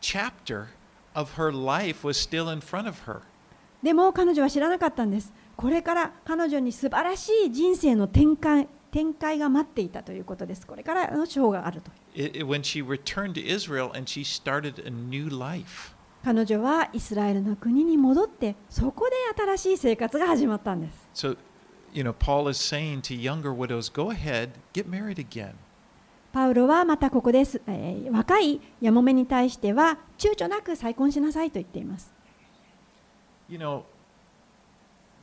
[0.00, 0.68] chapter
[1.14, 3.22] of her life was still in front of her.
[3.82, 5.32] でも彼女は知らなかったんです。
[5.56, 10.66] これから彼女に素晴らしい人生の展開展開が待っていたということです。
[10.66, 11.90] これからの章があると。
[12.14, 15.94] It, it- when she returned to Israel and she started a new life.
[16.24, 21.08] 彼女はイスラエルの国に戻って、そこで新しい生活が始まったんです。
[21.14, 21.36] So,
[21.92, 25.52] you know, Paul is saying to younger widows, go ahead, get married again.
[26.33, 32.11] パウロはまたここです、えー若いやもめに対しては躊躇なく再婚しなさいと言っています。
[33.47, 33.83] You know,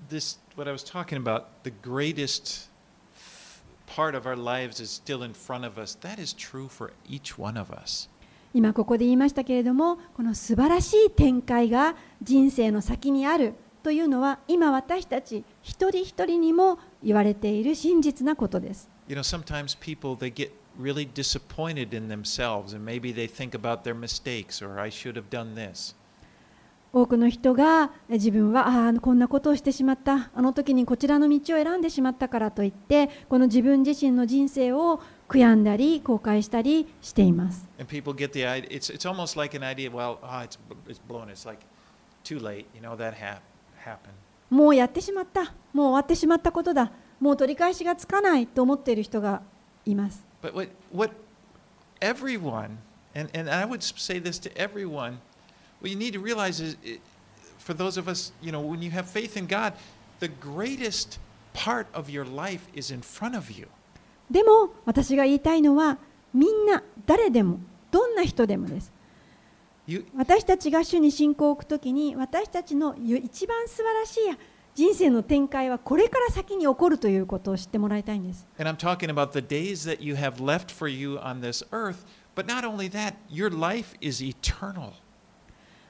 [0.08, 2.70] this, what I was talking about, the greatest
[3.88, 7.36] part of our lives is still in front of us, that is true for each
[7.36, 8.08] one of us.
[8.54, 18.88] 今ここで言いましたけれどもこの素晴らしい展開が人生の先にあるというのは今私たち一人一人にも言われている真実なことです。
[19.08, 23.94] You know, sometimes people they get really disappointed in themselves and maybe they think about their
[23.94, 25.94] mistakes or I should have done this.
[26.92, 37.68] 多くの人が自分はあこんなことをしてしまったあの時にこちらの道を選んでしまったからといってこの自分自身の人生を悔やんだり後悔したりしています。
[44.50, 46.90] もうやってしまった、もう終わってしまったことだ、
[47.20, 49.42] もう取り返しがつかないと思っている人が
[49.86, 50.29] います。
[50.42, 51.12] But what, what
[52.00, 52.79] everyone,
[53.14, 55.20] and, and I would say this to everyone,
[55.81, 57.00] what you need to realize is, it,
[57.59, 59.74] for those of us, you know, when you have faith in God,
[60.20, 61.18] the greatest
[61.53, 63.68] part of your life is in front of you.
[64.31, 65.98] でも私が言いたいのは
[66.33, 67.59] みんな誰でも
[67.90, 68.92] どんな人でもです。
[70.16, 74.38] 私たちが主に信仰を置くときに私たちの一番素晴らしい
[74.74, 78.46] 人生の展開はこれから先に起こるということを知ってもらいたいんです。
[78.59, 82.46] and I'm talking about the days that you have left for you on this earth, but
[82.46, 84.92] not only that, your life is eternal.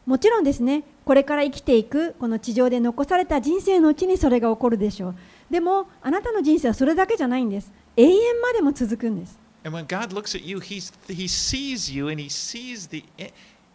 [0.06, 5.14] もちろんですね、これから生きていくこの地上で残された人生のうちにそれが起こるでしょう。
[5.50, 7.72] でもあなたの人生はそれだけじゃないんです。
[7.96, 9.38] 永遠までも続くんです。
[9.62, 13.04] And when God looks at you, he's, he sees you and he sees the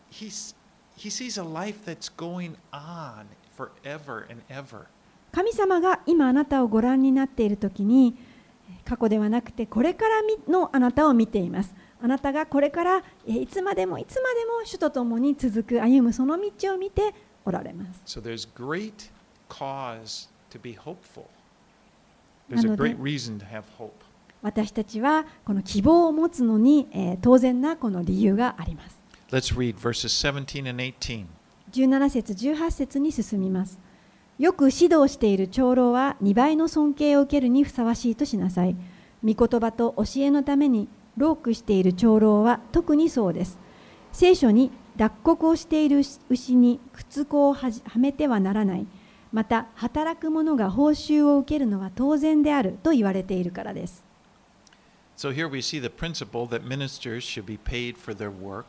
[0.09, 0.55] he's,
[0.97, 4.87] he sees a life that's going on forever and ever.
[5.35, 8.15] 神様が今あなたをご覧になっているときに
[8.85, 11.75] 過去ではなくてこれからのあなたを見ています。
[12.01, 18.19] あなたがこれからえいつまでもいつまでも主と共に続く歩むその道を見ておられます。
[18.19, 19.11] So there's great
[19.49, 21.25] cause to be hopeful.
[22.49, 23.91] There's a great reason to have hope.
[24.41, 29.03] 私たちはこの希望を持つのに、えー当然なこの理由があります。
[29.31, 31.25] Let's read verses 17 and 18.
[31.73, 33.84] 17節18節に進みます。
[34.37, 38.75] よく指導している長老は2倍の尊敬を受けるにふさわしいとしなさい。
[39.23, 43.57] 御言葉と教えのために労苦している長老は特にそうです。
[44.11, 48.85] 聖書に脱穀をしている牛に靴子をはじはめてはならない。
[49.31, 54.03] また働く者が報酬を受けるのは当然であると言われているからです。
[55.15, 58.65] So here we see the principle that ministers should be paid for their work.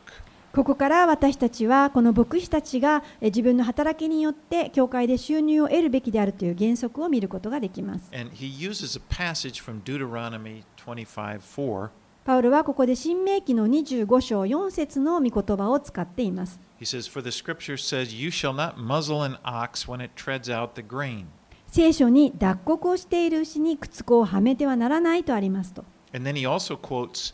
[0.53, 8.09] ここから私たちはこの牧師たちがえ自分の働きによって教会で収入を得るべきであるという原則を見ることができます。
[8.13, 11.89] And he uses a passage from Deuteronomy 25:4.
[12.25, 16.59] パウルはここで新明記の25章4節の御言葉を使っています。
[16.79, 20.71] He says, For the scripture says, You shall not muzzle an ox when it treads out
[20.75, 21.25] the grain.
[21.67, 25.85] 聖書に脱穀をしている牛に靴子をはめてはならないとありますと。
[26.13, 27.33] And then he also quotes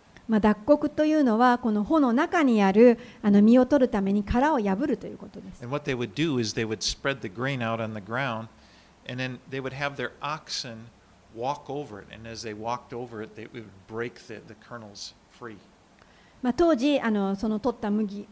[0.31, 5.61] まあ、脱穀というのはこの穂の中にあるあの実を取るために殻を破るということです。
[16.41, 18.25] まあ、当時あの、その取った麦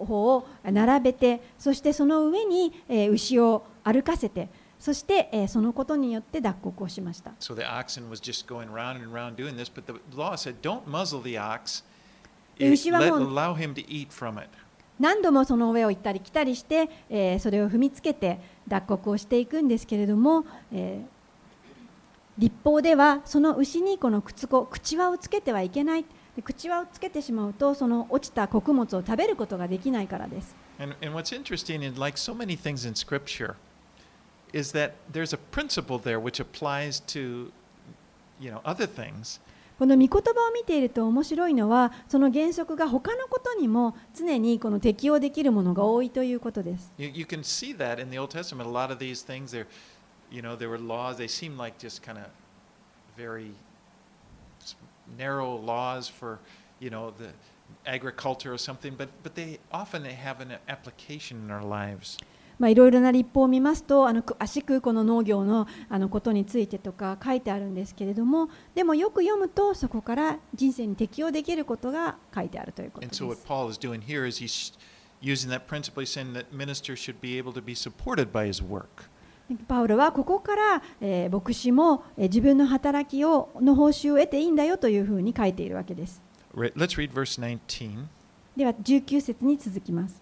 [0.00, 4.48] を並べて、そしてその上に、えー、牛を歩かせて、
[4.82, 10.56] そして、えーそのことによって脱穀をしました So the oxen was just going round and round doing this, but the law said,
[10.60, 11.84] don't muzzle the ox.
[12.58, 14.48] Eh, It- 牛は let, もう- allow him to eat from it.
[14.98, 21.22] 何度もその上を行ったり来たりして、えーそれを踏みつけて脱穀をしていくんですけれども、えー
[22.38, 33.54] 立法ではその牛にこの靴子口輪をつけてはいけないで口輪をつけてしまうとその落ちた穀物を食べることができないからです And, and what's interesting, and like so many things in Scripture,
[34.53, 37.51] is that there's a principle there which applies to,
[38.39, 39.39] you know, other things.
[39.77, 40.19] この御言葉
[40.49, 48.67] を見ていると面白いのはその原則が他のことにも常にこの適用できるものが多いということです You, you can see that in the Old Testament.
[48.67, 49.67] A lot of these things, they're,
[50.31, 51.17] you know, there were laws.
[51.17, 52.25] They seem like just kind of
[53.15, 53.51] very
[54.63, 54.75] s-
[55.15, 56.39] narrow laws for,
[56.79, 57.29] you know, the
[57.85, 58.95] agriculture or something.
[58.97, 62.17] But but they often they have an application in our lives.
[62.62, 73.26] まあ、いろいろな立法を見ますとあの詳しくこの農業のあのことについてとか書いてあるんですけれどもでもよく読むとそこから人生に適用できることが書いてあるということで And す so。
[73.26, 74.72] what Paul is doing here is he's
[75.20, 78.64] using that principle, he's saying that ministers should be able to be supported by his
[78.64, 79.10] work.
[79.66, 86.22] パウロはここから、えー牧師も、えー自分の働きをの報酬を得ていいんだよというふうに書いているわけです。
[86.54, 88.04] Right, let's read verse 19.
[88.56, 90.21] では19節に続きます。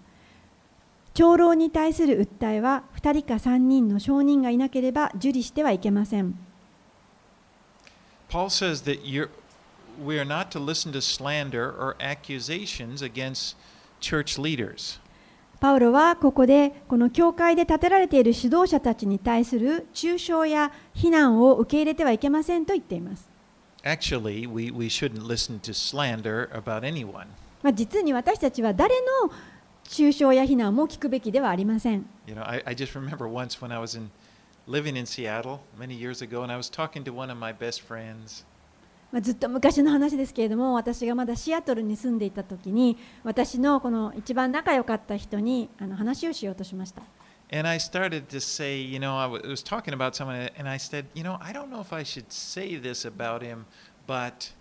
[1.21, 6.35] 長老に対する訴えは2人か3人の証人がいなければ受理してはいけません。
[8.31, 9.29] Paul says that you're,
[10.03, 13.55] we are not to listen to slander or accusations against
[14.01, 14.99] church leaders.
[15.61, 23.29] パウロはここでこの教会で立てられている指導者たちに対する中傷や非難を受け入れてはいけませんと言っています。
[23.85, 27.27] Actually, we, we shouldn't listen to slander about anyone.
[27.63, 29.31] まあ、実に私たちは誰の
[29.91, 32.07] 中傷や非難も聞くべきではありません。
[32.27, 34.11] You know, I, I just remember once when I was in
[34.69, 37.83] living in Seattle many years ago, and I was talking to one of my best
[37.83, 38.45] friends,
[39.11, 47.03] まあ、ずっと昔の話ですけれども私がまだシアトルに住んでいた時に私のこの一番仲良かった人にあの話をしようとしました。
[47.53, 51.07] and I started to say, you know, I wa- was talking about someone, and I said,
[51.15, 53.65] you know, I don't know if I should say this about him,
[54.07, 54.60] but で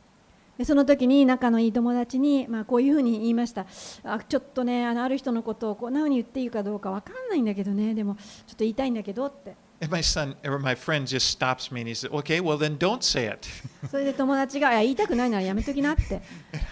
[0.66, 3.66] その時に仲のいい友達に、まあ、こういうふうに言いました
[4.04, 12.78] あちょっとねあのある人のことをこんなふうに言っていいかどうかわかんないんだけどねでもちょっと言いたいんだけどって and my son or my friend just stops me and he said, okay, well then
[12.78, 13.48] don't say it.
[13.90, 16.22] それで友達がいや言いたくないならやめときなって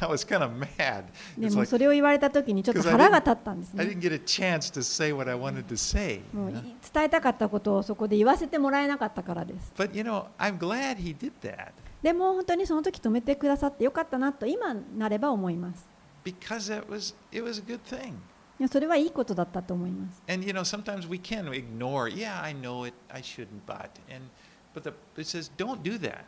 [0.02, 1.04] I was kind of mad.
[1.38, 5.78] でもそれを言われた時にちょっと I 腹が立ったんです I ね didn't get a chance to say what I wanted to
[5.78, 6.22] say.
[6.34, 6.52] もう?
[6.52, 11.72] 伝えたかったことをそこで言わせてもらえなかったからです But you know, I'm glad he did that
[12.02, 15.88] でも本当にその時止めてくださってよかったなと今なれば思います
[16.24, 18.14] because that was it was a good thing.
[18.60, 22.10] いやそれはいいことだったと思います And you know, sometimes we can ignore.
[22.12, 22.96] Yeah, I know it.
[23.10, 24.26] I shouldn't, but and
[24.74, 26.24] but the, it says don't do that.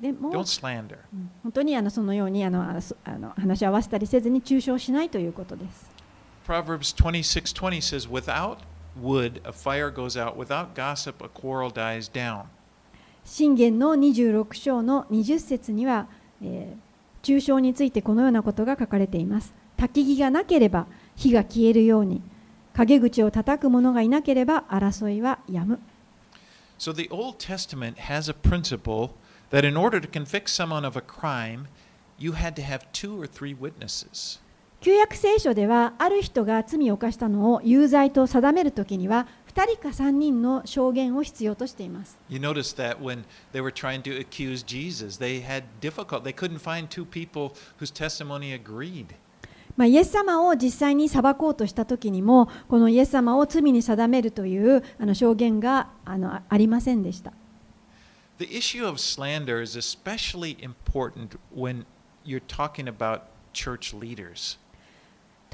[0.00, 0.98] でも Don't slander.
[1.12, 5.90] うん本当にあのそのようにあのあの話し合わせたりせずに中傷しないということです
[6.46, 8.58] Proverbs 26:20 says, "Without
[9.00, 10.36] wood, a fire goes out.
[10.36, 12.44] Without gossip, a quarrel dies down."
[13.24, 16.08] 信玄の26章の20節には、
[16.42, 16.84] えー
[17.24, 22.22] 中傷についてこのようなことが書かれています焚き木がなければ火が消えるように
[22.74, 25.80] 陰口を叩く者がいなければ争いはやむ
[26.78, 29.12] So the Old Testament has a principle
[29.50, 31.68] that in order to convict someone of a crime,
[32.18, 34.40] you had to have two or three witnesses.
[34.80, 46.24] 旧約聖書ではある人が罪を犯したのを有罪と定めるときには2人か3人の証言を必要としています You notice that when they were trying to accuse Jesus, they had difficult.
[46.24, 49.14] They couldn't find two people whose testimony agreed.
[49.76, 57.32] まあ、イエス様を実際に裁こうとした時にもこのイエス様を罪に定めるというあの証言があのあありませんでした
[58.38, 61.86] The issue of slander is especially important when
[62.24, 64.58] you're talking about church leaders.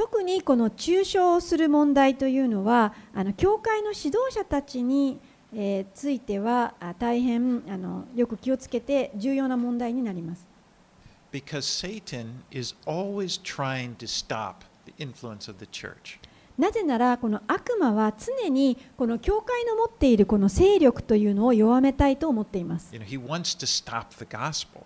[0.00, 5.20] 特にこの中傷をする問題というのはあの教会の指導者たちに、
[5.54, 10.48] えーついてはあ大変あのよく気をつけて重要な問題になります
[11.30, 16.18] Because Satan is always trying to stop the influence of the church.
[16.56, 24.84] なぜならこの悪魔は常にこの教会の持っているこの勢力というのを弱めたいと思っています You know, he wants to stop the gospel.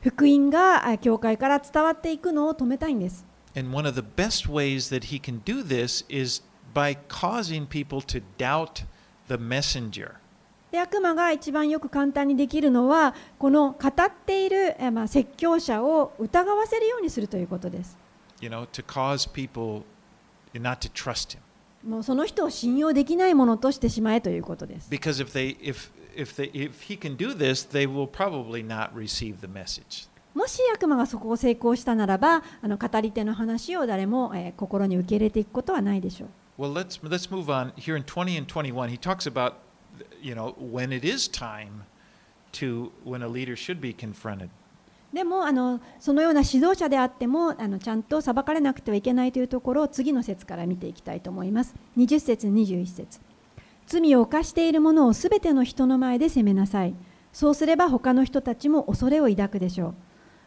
[0.00, 6.41] 福音があ教会から伝わっていくのを止めたいんです And one of the best ways that he can do this is
[6.73, 8.83] by causing people to doubt
[9.27, 10.15] the messenger.
[10.71, 13.93] で悪魔が一番よく簡単にできるのはこの語っ
[14.25, 17.97] ている、えまあ、説教者を疑わせるようにするということです
[18.39, 19.83] You know, to cause people
[20.53, 21.39] not to trust him.
[21.83, 28.65] もうその人を信用できないものとしてしまえということです Because if they if if they if he can do this, they will probably
[28.65, 30.07] not receive the message.
[30.36, 36.26] もし悪魔がそこを成功したならばあの語り手の話を誰も、えー心に受け入れていくことはないでしょ
[36.58, 36.62] う。
[36.62, 37.72] Well, let's let's move on.
[37.76, 39.54] Here in 20 and 21, he talks about
[40.20, 41.84] you know when it is time
[42.52, 44.50] to when a leader should be confronted.
[45.10, 51.74] でもあのそのような指導者であってもあのちゃんと裁かれなくてはいけないというところを次の節から見ていきたいと思います。
[51.96, 53.20] 20節21節。
[53.86, 56.94] 罪を犯している者をすべての人の前で責めなさい。
[57.32, 59.94] そうすれば他の人たちも恐れを抱くでしょう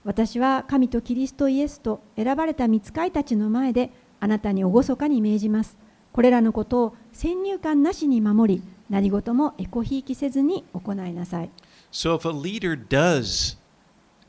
[0.03, 5.77] 私は神とキリストイエスと選ばれた御使いたちの前であなたに厳かに命じます
[6.11, 11.49] これらのことを先入観なしに守り何事もエコひいきせずに行いなさい
[11.91, 13.57] So if a leader does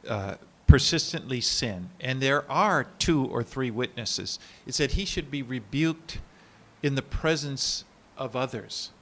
[0.06, 5.42] uh, persistently sin, and there are two or three witnesses, it said he should be
[5.42, 6.20] rebuked
[6.82, 7.84] in the presence
[8.16, 8.92] of others.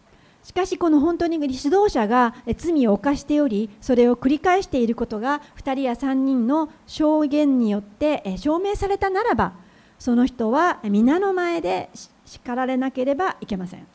[0.49, 9.53] しかしこの本当に指導者が罪を犯しておりそれを繰り返していることが2人や3人の証言によって証明されたならば
[9.99, 11.91] その人は皆の前で
[12.25, 13.87] 叱られなければいけません。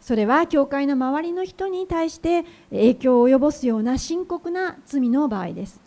[0.00, 5.80] それは教会の周りの人に対して影響を及ぼすような深刻な罪の場合です。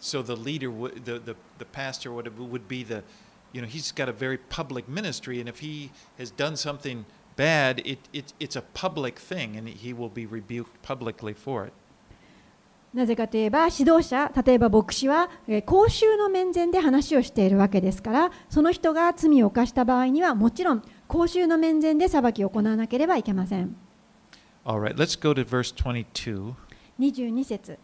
[3.54, 7.82] You know, he's got a very public ministry, and if he has done something bad,
[7.86, 11.74] it, it it's a public thing, and he will be rebuked publicly for it.
[12.94, 23.78] なぜかといえば指導者例えば牧師はえー公衆の面前で話をしているわけですからその人が罪を犯した場合にはもちろん公衆の面前で裁きを行わなければいけません
[24.66, 26.54] All right, let's go to verse 22.
[27.00, 27.80] 22節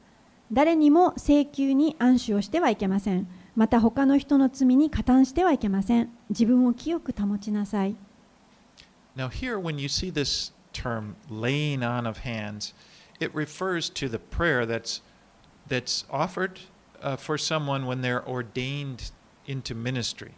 [0.51, 3.28] 誰にも請求に暗守をしてはいけません
[3.58, 7.95] また他の人の罪に加担してはいけません自分を清く保ちなさい
[9.18, 12.76] Now, here, when you see this term laying on of hands,
[13.20, 15.01] it refers to the prayer that's,
[15.68, 16.60] that's offered
[17.01, 19.12] uh, for someone when they're ordained
[19.47, 20.34] into ministry.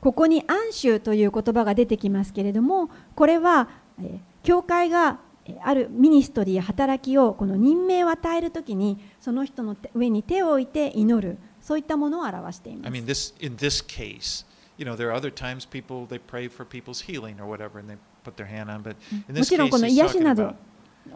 [0.00, 3.68] ここに暗守という言葉が出てきますけれどもこれは
[4.00, 14.45] えー教会がえーあるミニストリーや働きをこの任命を与えるときにその人の手上に手を置いて祈るそういったものを表していま I す mean, this in this case,
[14.77, 17.89] you know, there are other times people they pray for people's healing or whatever, and
[17.89, 18.81] they put their hand on.
[18.83, 20.55] But in も this ちろん case, この he's 癒し talking など about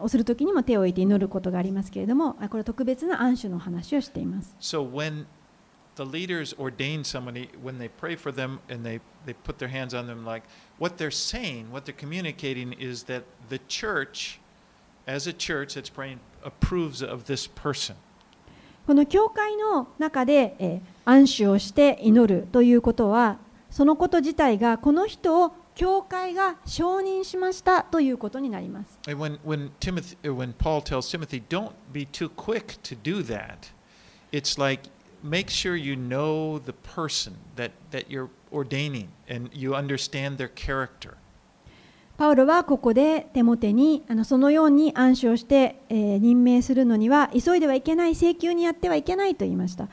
[0.00, 5.26] をするときにも手を置いて祈ることがありますけれどもあこれは特別な暗守の話をしています so when
[5.94, 9.94] the leaders ordain somebody, when they pray for them and they they put their hands
[9.94, 10.42] on them, like
[10.78, 14.38] what they're saying, what they're communicating is that the church,
[15.06, 17.96] as a church that's praying, approves of this person.
[18.87, 23.37] この教会の中で、えー暗守をして祈るということは
[23.69, 33.71] そのこと自体がこの人を教会が承認しましたということになります when when Timothy, when Paul tells Timothy, don't be too quick to do that.
[34.31, 34.89] It's like
[35.23, 41.17] make sure you know the person that that you're ordaining and you understand their character.
[42.21, 49.87] パウロはここでテモテにあのそのように暗守をして、えー任命するのには急いではいけない請求にやってはいけないと言いました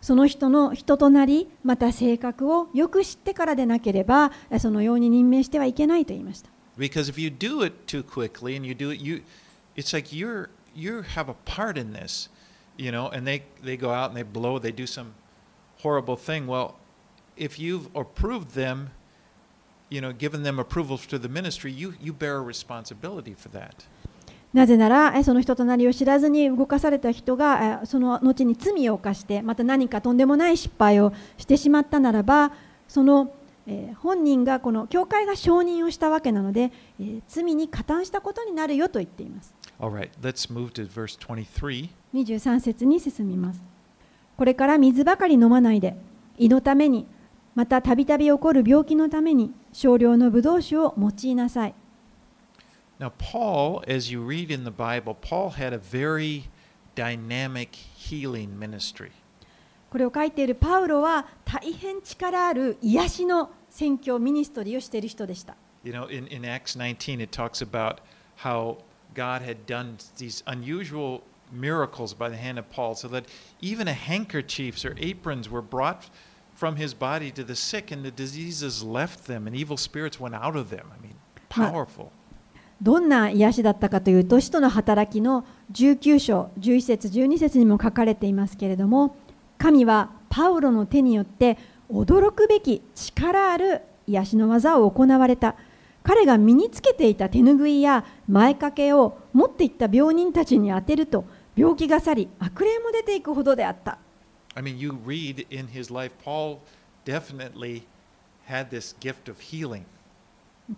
[0.00, 9.22] その人の人となりまた性格をよく知ってからでなければえそのように任命してはいけないと言いました Because if you do it too quickly and you do it, you
[9.76, 12.28] it's like you're you have a part in this,
[12.76, 15.14] you know, and they, they go out and they blow, they do some
[15.84, 16.48] horrible thing.
[16.48, 16.74] Well,
[17.36, 18.90] if you've approved them,
[19.90, 23.86] you know, given them approval to the ministry, you, you bear a responsibility for that.
[24.52, 32.52] なぜならえその人となりを知らずに動かされた人がえその後に罪を犯してまた何かとんでもない失敗をしてしまったならば
[32.88, 33.30] その
[33.66, 39.54] えー本人がこの教会が承認をしたわけなので、えー罪に加担したことになるよと言っています。
[39.78, 41.90] All right, let's move to verse 23.
[42.14, 43.62] 23節に進みます。
[44.36, 45.94] これから水ばかり飲まないで、
[46.38, 47.06] 胃のために、
[47.58, 51.74] またたびたび起こる病気のために、少量のブドウ酒を用いなさい。
[53.00, 56.44] Now, Paul, as you read in the Bible, Paul had a very
[56.94, 59.10] dynamic healing ministry.
[59.90, 65.56] これを書いているパウロは大変力ある癒しの宣教ミニストリーをしている人でした。
[65.82, 67.96] You know, in, in Acts 19, it talks about
[68.44, 68.76] how
[69.14, 73.24] God had done these unusual miracles by the hand of Paul, so that
[73.60, 76.08] even a handkerchiefs or aprons were brought
[76.58, 80.34] from his body to the sick, and the diseases left them, and evil spirits went
[80.34, 80.86] out of them.
[80.92, 81.14] I mean,
[81.48, 82.10] powerful.
[82.80, 89.16] どんな癒しだったかというと、使徒の働きの19章、11節、12節にも書かれていますけれども、
[89.58, 91.58] 神はパウロの手によって
[91.90, 95.56] 驚くべき力ある癒しの技を行われた。
[96.04, 101.24] 彼が身につけていた手ぬぐいや前掛けを持っていった病人たちに当てると、
[101.56, 103.98] 病気が去り、悪霊も出ていくほどであった。
[104.58, 106.62] I mean, you read in his life, Paul
[107.04, 107.84] definitely
[108.46, 109.84] had this gift of healing.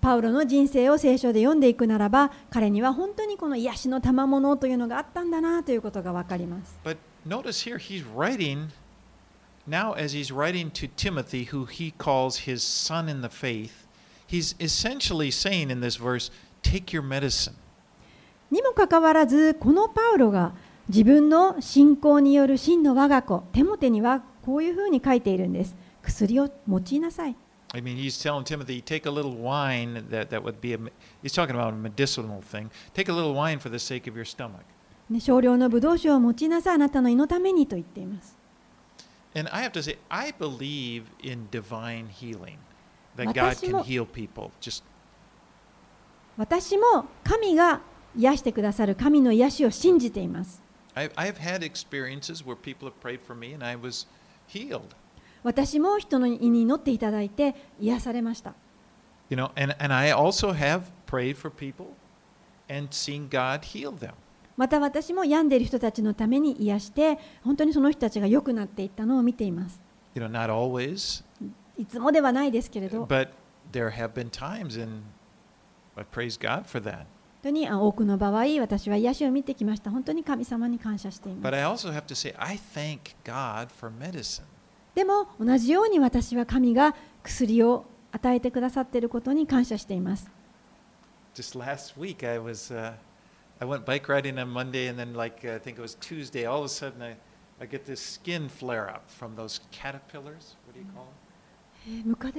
[0.02, 6.78] パウロの人生を聖書で読んでいくならば、彼には本当にこの癒しの賜物というのがあったんだなということがわかります。
[6.84, 8.68] But notice here, he's writing,
[9.66, 13.86] now as he's writing to Timothy, who he calls his son in the faith,
[14.28, 16.30] he's essentially saying in this verse,
[16.62, 17.54] take your medicine.
[18.50, 20.52] にもかかわらずこのパウロが
[20.90, 27.36] 自分の信仰による真の我が子テモテにはこういうふうに書いているんです薬を用いなさい
[27.72, 30.78] I mean, he's telling Timothy, take a little wine that, that would be a,
[31.22, 32.68] he's talking about a medicinal thing.
[32.94, 34.64] Take a little wine for the sake of your stomach.
[35.08, 38.36] ね少量のブドウ酒を用いなさいあなたの胃のためにと言っています
[39.36, 42.58] And I have to say, I believe in divine healing,
[43.16, 44.50] that God 私 can も heal people.
[44.60, 44.82] Just
[46.36, 47.80] 私も神が
[48.16, 50.69] 癒してくださる神の癒しを信じています。
[50.95, 54.07] I, I've had experiences where people have prayed for me and I was
[54.47, 54.95] healed.
[55.43, 58.55] 私も人の胃に祈っていただいて癒されました。
[59.29, 61.95] You know, and, and I also have prayed for people
[62.69, 64.13] and seen God heal them.
[64.57, 69.81] また私も病んでいる人たちのために癒して本当にその人たちが良くなっていったのを見ています。
[70.15, 71.23] You know, not always,
[71.77, 73.29] いつもではないですけれど、本 but
[73.71, 75.03] there have been times, and
[75.95, 77.05] I praise God for that.
[77.42, 79.90] 本当に多くの場合、私は癒しを見てきました。
[79.90, 81.42] 本当に神様に感謝しています。
[84.94, 90.30] でも、同じように私は神が薬を与えてくださっていることに感謝しています。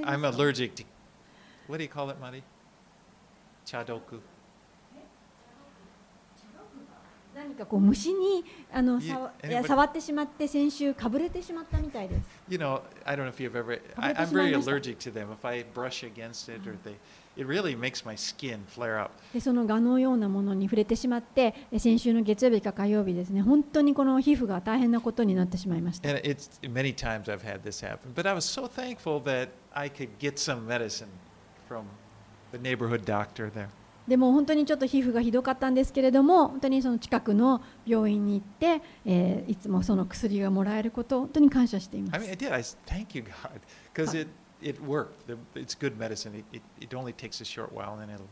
[0.04, 0.84] I'm allergic to.
[1.66, 1.80] What.
[7.42, 9.32] 何かこう虫にあの You- さ
[9.66, 12.28] 触ってしまって先週かぶれてしまったみたいです。
[12.48, 15.32] You know, I don't know if you've ever, I, I'm very allergic to them.
[15.32, 16.94] If I brush against it or they,
[17.36, 19.10] it really makes my skin flare up.
[19.34, 28.12] でその蛾のようなものに触れてしまってえ先週の月曜日か火曜日ですね本当にこの皮膚が大変なことになってしまいました And it's many times I've had this happen.
[28.14, 31.08] But I was so thankful that I could get some medicine
[31.68, 31.84] from
[32.52, 33.68] the neighborhood doctor there.
[34.08, 42.52] でも本当にちょっと皮膚がひどかったんですけれども本当にその近くの病院に行って、えーいつもその薬がもらえることを本当に感謝していま I す mean, I did.
[42.52, 43.60] I thank you, God,
[43.94, 44.28] because it,
[44.60, 45.12] it worked.
[45.54, 46.44] It's good medicine.
[46.52, 48.22] It, it, only takes a short while and it'll.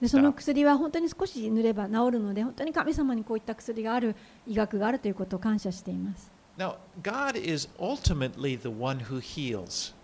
[0.00, 4.14] でその薬は本当に少し塗れば治るので本当に神様にこういった薬がある
[4.46, 9.94] 医学があるということを感謝しています Now, God is ultimately the one who heals.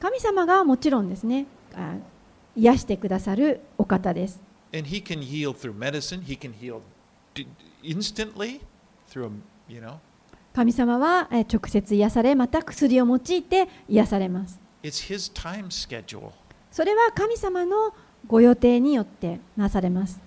[0.00, 1.94] 神様がもちろんですねあ
[2.56, 4.40] 癒してくださるお方です。
[10.52, 14.60] 神様は直接癒され、また薬を用いて癒されます。
[16.70, 17.94] それは神様の
[18.26, 20.20] ご予定によってなされます。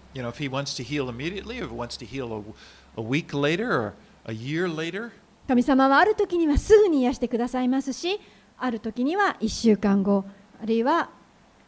[5.47, 8.19] 神様はある時にはすぐに癒してくださいますし、
[8.57, 10.23] ある時には1週間後、
[10.61, 11.09] あるいは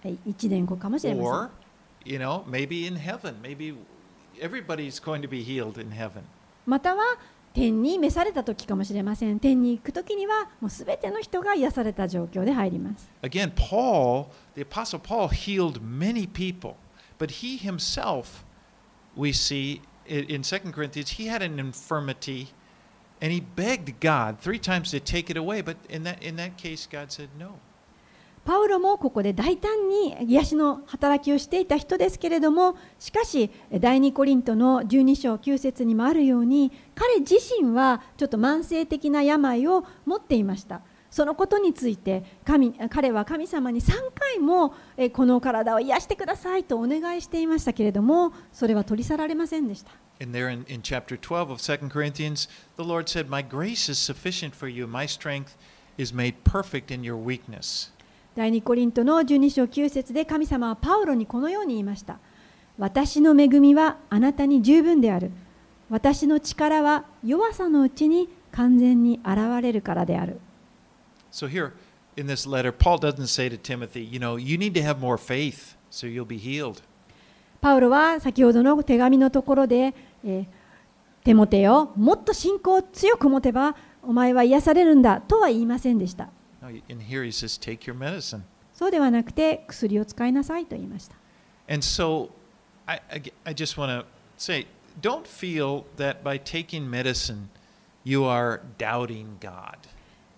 [0.09, 1.49] 1年後かもしれま or,
[2.05, 3.75] you know, maybe in heaven, maybe
[4.39, 6.13] everybody's going to be healed in heaven.
[6.13, 6.23] せん。
[6.65, 7.03] または
[7.53, 9.39] 天に召された時かもしれません。
[9.39, 13.09] 天に行く時にはもうすべての人が癒された状況で入ります。
[13.21, 16.75] Again, Paul, the Apostle Paul, healed many people,
[17.17, 18.43] but he himself,
[19.15, 22.47] we see in 2 Corinthians, he had an infirmity
[23.21, 26.57] and he begged God three times to take it away, but in that, in that
[26.57, 27.59] case, God said no.
[28.45, 44.75] パウロもここで大胆に癒しの働きをしていた人ですけれどもしかし第2コリントの12章9節にもあるように彼自身はちょっと慢性的な病を持っていましたそのことについて神彼は神様に3回も
[45.13, 49.91] この体を癒してくださいとお願いしていましたけれどもそれは取り去られませんでした
[50.21, 53.97] And there in, in chapter 12 of 2 Corinthians, the Lord said, My grace is
[53.99, 54.87] sufficient for you.
[54.87, 55.57] My strength
[55.97, 57.91] is made perfect in your weakness.
[58.35, 62.19] 第2コリントの12章9節で神様はパウロにこのように言いました。
[62.77, 65.31] 私の恵みはあなたに十分である。
[65.89, 70.39] 私の力は弱さのうちに完全に現れるからである。
[71.31, 71.71] So here
[72.17, 75.17] in this letter, Paul doesn't say to Timothy, You know, you need to have more
[75.17, 76.83] faith so you'll be healed.
[77.61, 79.93] パウロは先ほどの手紙のところで、
[80.25, 80.45] えー
[81.25, 86.29] テモテよ、もっと信仰を強く持てばお前は癒されるんだとは言いませんでした。
[88.73, 91.15] そうではなくて薬を使いなさいと言いました。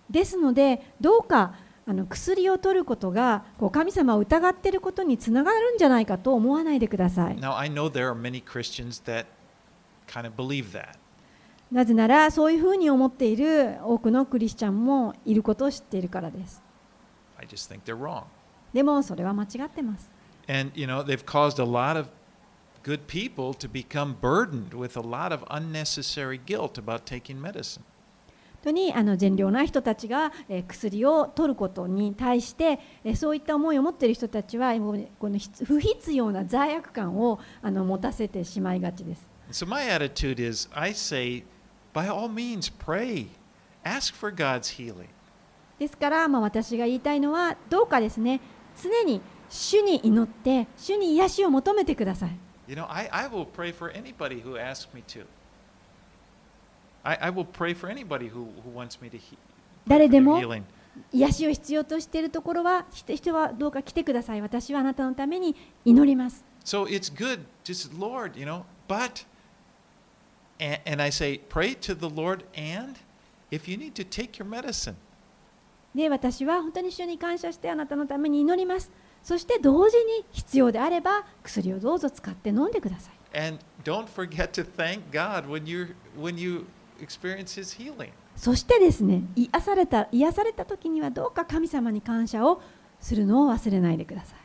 [0.08, 1.54] ですので、どうか
[1.86, 7.36] あの薬を取ることがこう神様を疑っていることにつながるんじゃないかと思わないでください。
[11.70, 16.62] なぜならそういうふうに思っている多くのクリスチャンもいることを知っているからです。
[17.38, 18.24] I just think they're wrong.
[18.72, 20.10] でもそれは間違ってます。
[20.48, 22.08] And, you know, they've caused a lot of
[22.82, 27.82] good people to become burdened with a lot of unnecessary guilt about taking medicine.
[28.60, 39.28] 本当にあの善良な人たちが、えー薬を取ることに対して、えーそういった思いを持っている人たちはもうこの必不必要な罪悪感をあの持たせてしまいがちです。
[39.50, 41.44] So my attitude is I say,
[41.92, 43.26] by all means, pray.
[43.84, 45.08] Ask for God's healing.
[45.78, 48.40] ですから、まあ、私が言いたいのはどうかですね
[48.82, 52.36] 常に主に祈って主に癒しを求めてください
[52.66, 55.24] You know, I, I will pray for anybody who asks me to.
[57.02, 59.38] I, I will pray for anybody who, who wants me to he-
[59.86, 60.64] pray 誰でも healing.
[61.12, 69.24] 癒しを必要としているところは人人はどうか来てください私はあなたのために祈ります So it's good, just Lord, you know, but,
[70.58, 72.98] え and I say, pray to the Lord, and
[73.50, 74.94] if you need to take your medicine.
[75.94, 78.90] で私は本当に一緒に感謝してあなたのために祈ります。
[79.22, 83.14] そして同時に必要であれば薬をどうぞ使って飲んでください。
[88.36, 92.62] そしてですね、癒された癒された時にはどうか神様に感謝を
[93.00, 94.37] するのを忘れないでください。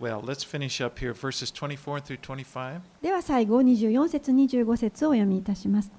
[0.00, 2.80] Well, let's finish up here, verses 24 through 25.
[3.02, 5.92] では最後24節25節をお読みいたします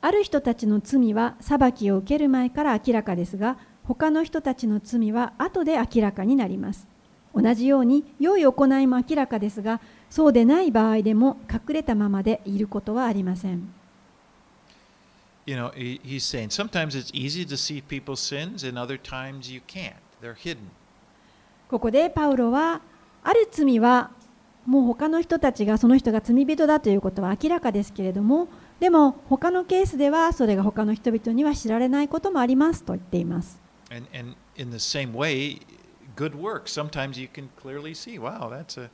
[0.00, 6.88] ある人たちの罪は裁きを受ける前から明らかですが他の人たちの罪は後で明らかになります
[7.34, 13.72] 同じように良い行いも明らかですがそうでない場合でも隠れたままでいることはありません
[15.46, 19.48] You know, he, he's saying sometimes it's easy to see people's sins, and other times
[19.48, 19.94] you can't.
[20.20, 20.70] They're hidden.
[21.68, 22.80] ここでパウロは
[23.26, 24.12] ある罪は
[24.66, 28.46] もう他の人たちがその人が罪人だということは明らかですけれども
[28.78, 33.60] でも他のケースではそれが他の人々には知られないこともありますと言っています
[33.90, 35.60] And, and in the same way,
[36.16, 36.68] good work.
[36.68, 38.90] Sometimes you can clearly see, wow, that's a.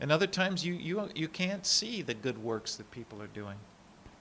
[0.00, 3.56] And other times you, you, you can't see the good works that people are doing.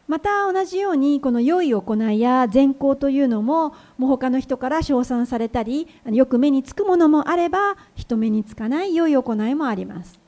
[0.09, 10.19] また同じようにこの良い行いや善行というのも,もう他の人から称賛されたりよく目につくものもあれば人目につかない良い行いもあります。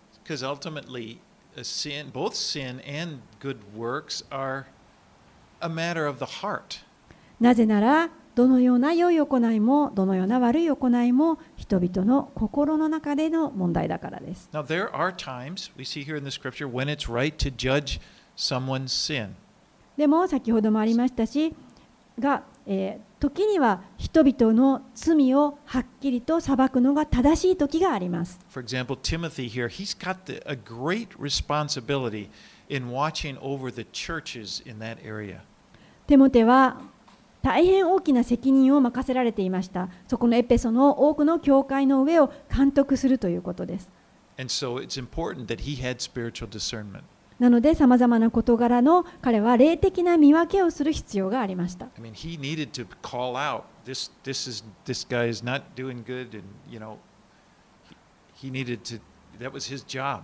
[7.39, 14.47] なぜならどのような良い行いもどのような悪い行いも人々の心の中での問題だからです。
[14.53, 17.99] Now, there are times, we see here in the scripture, when it's right to judge
[18.37, 19.31] someone's sin.
[20.01, 21.53] でも先ほどもありましたし
[22.19, 32.29] が、えー時には人々の罪をはっきりと裁くのが正しい時があります For example, Timothy here, he's got the, a great responsibility
[32.67, 35.41] in watching over the churches in that area.
[36.07, 36.81] テモテは
[37.43, 43.87] 大変大きな責任を任せられていましたそこのエペソの多くの教会の上を監督するということです
[44.39, 47.03] And so it's important that he had spiritual discernment.
[47.41, 55.63] なのでさまざまな事柄の彼は霊的な見分けをする必要がありました I mean, he needed to call out this, this, is, this guy is not
[55.75, 56.97] doing good, and, you know,
[58.35, 58.99] he, needed to,
[59.39, 60.21] that was his job.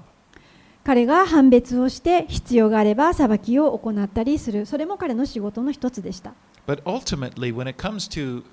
[0.84, 6.36] 彼が判別をして必要があれば裁きを行ったりするそれも彼の仕事の一つでした
[6.68, 8.44] But ultimately, when it comes to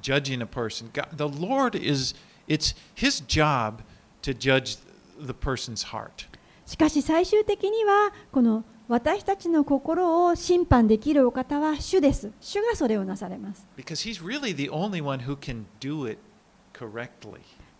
[0.00, 2.14] judging a person, God, the Lord is,
[2.48, 3.82] it's his job
[4.22, 4.78] to judge
[5.20, 6.33] the person's heart.
[6.66, 12.30] しかし最終的にはこの私たちの心を審判できるお方は主です。
[12.40, 13.66] 主がそれをなされます。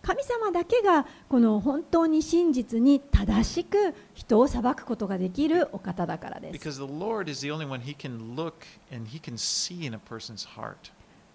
[0.02, 6.52] 神様だけがこの本当に真実に正しく人を裁くことができるお方だからです。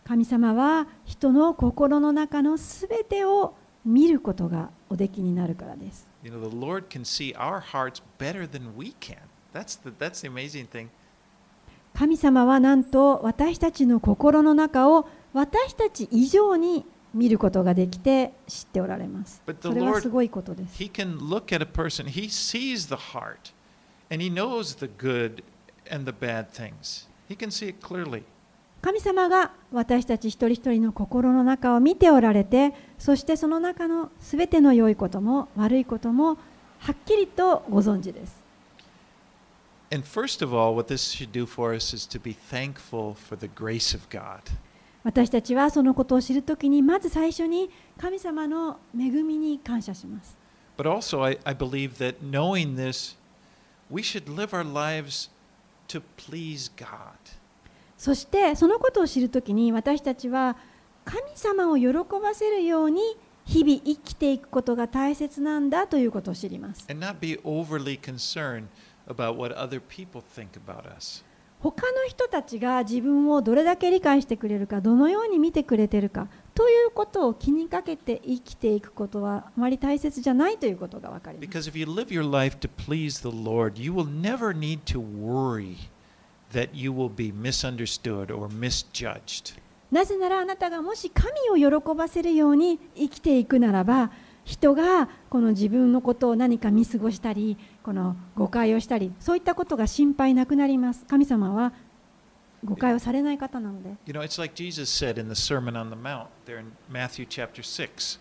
[0.04, 6.09] 神様は人の心の中のすべてを見ることがおできになるからです。
[6.23, 9.19] You know, the Lord can see our hearts better than we can.
[9.53, 10.89] That's the, that's the amazing thing.
[11.95, 22.97] 神様はなんと私たちの心の中を私たち以上に見ることができて知っておられます But the それは Lord- すごいことです He can look at a person, he sees the
[23.13, 23.53] heart,
[24.11, 25.45] and he knows the good
[25.89, 27.07] and the bad things.
[27.29, 28.25] He can see it clearly.
[28.82, 36.38] 神様が私たち一人一人の心の中を見ておられてそしてその中のすべての良いことも悪いことも
[36.80, 38.40] はっきりとご存知です。
[45.04, 50.38] 私たちはそのことを知るときにまず最初に神様の恵みに感謝します。
[50.78, 53.18] But also, I, I believe that knowing this,
[53.90, 55.30] we should live our lives
[55.90, 57.39] to please God.
[58.00, 60.56] そしてそのことを知るときに私たちは
[61.04, 61.88] 神様を喜
[62.22, 63.02] ばせるように
[63.46, 66.88] 日々生きていくことが大切なんだということを知ります.
[71.62, 81.46] 他の人たちが自分をどれだけ理解してくれるかどのように見てくれてるかということを気にかけて生きていくことはあまり大切じゃないということが分かります
[86.54, 89.60] that you will be misunderstood or misjudged.
[89.92, 94.12] なぜならあなたがもし神を喜ばせるように生きていくならば
[94.46, 101.72] 人がこの自分のことを何か見過ごしたりこの誤解をしたりそういったことが心配なくなります神様は
[102.64, 107.26] 誤解をされない方なので You know, it's like Jesus said in the Sermon on the Mount there in Matthew
[107.28, 108.20] chapter 6.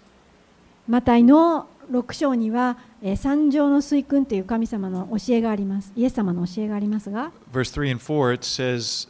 [0.89, 9.09] マタイの6章にはえー三条の水訓という神様の教えがありますイエス様の教えがありますが Verse 3 and 4, it says,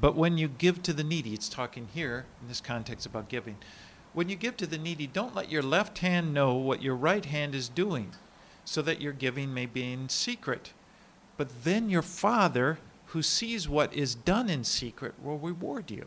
[0.00, 3.56] But when you give to the needy, it's talking here in this context about giving.
[4.14, 7.24] When you give to the needy, don't let your left hand know what your right
[7.24, 8.10] hand is doing,
[8.64, 10.72] so that your giving may be in secret.
[11.36, 16.06] But then your Father, who sees what is done in secret, will reward you.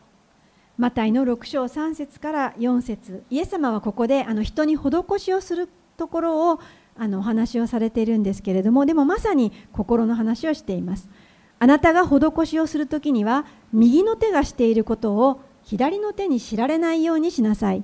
[0.77, 5.67] マタイの6章3節から4節イエス様はここであの人に施しをする
[5.97, 6.59] ところを
[6.95, 11.09] あのお話をされているんですけれどもでもまさに心の話をしています
[11.57, 17.83] あなたが施しをするときには右の手がしていることを左の手に知られないようにしなさい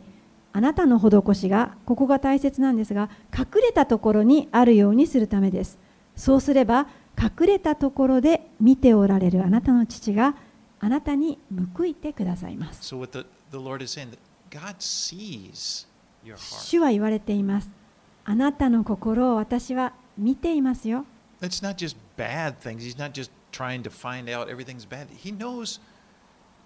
[0.52, 5.80] あなたの施しがここが大切なんですが隠れたところにあるようにするためです
[6.16, 6.86] そうすれば
[7.20, 10.36] 隠れたところで見ておられるあなたの父が
[10.80, 11.40] あなたに
[11.76, 14.18] 報いてくださいます So, what the, the Lord is saying, that
[14.52, 15.88] God sees
[16.24, 16.64] your heart.
[16.64, 17.83] 主は言われています。
[18.26, 21.06] あなたの心を私は見ていますよ。
[21.42, 22.80] It's not just bad things.
[22.80, 25.08] He's not just trying to find out everything's bad.
[25.10, 25.82] He knows,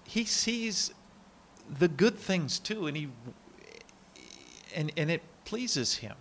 [0.08, 0.93] he sees
[1.80, 3.10] the good things too, and he
[4.76, 6.16] and and it pleases him.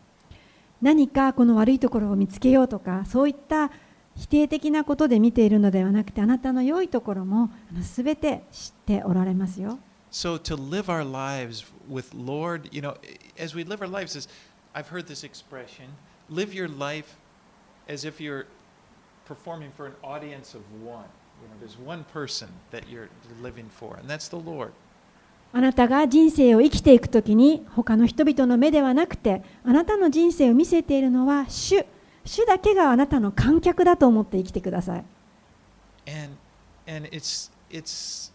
[0.81, 3.71] 何かこの悪いところを見つけようとか、そういった
[4.17, 7.51] 否定的なことで見ているのではなくて、あなたの良いところも
[7.83, 9.79] すべて知っておられますよ。
[10.11, 12.97] So to live our lives with Lord, you know,
[13.39, 14.29] as we live our lives, is
[14.77, 15.87] I've heard this expression:
[16.29, 17.17] live your life
[17.89, 18.45] as if you're
[19.27, 21.09] performing for an audience of one.
[21.41, 23.09] You know, there's one person that you're
[23.41, 24.73] living for, and that's the Lord.
[25.55, 31.87] あなたが人生を生きていくときに、他の人々の目ではなくて、あなたの人生を見せているのは主。
[32.27, 35.05] 主だけがあなたの観客だと思って生きてください。
[36.07, 36.37] and
[36.87, 38.31] and it's it's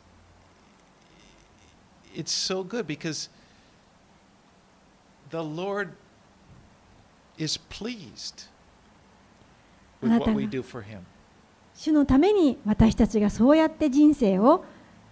[2.15, 3.29] it's so good because
[5.31, 5.91] the lord
[7.37, 8.47] is pleased
[10.01, 10.99] with what we do for him
[11.75, 14.63] 主のために私たちがそうやって人生を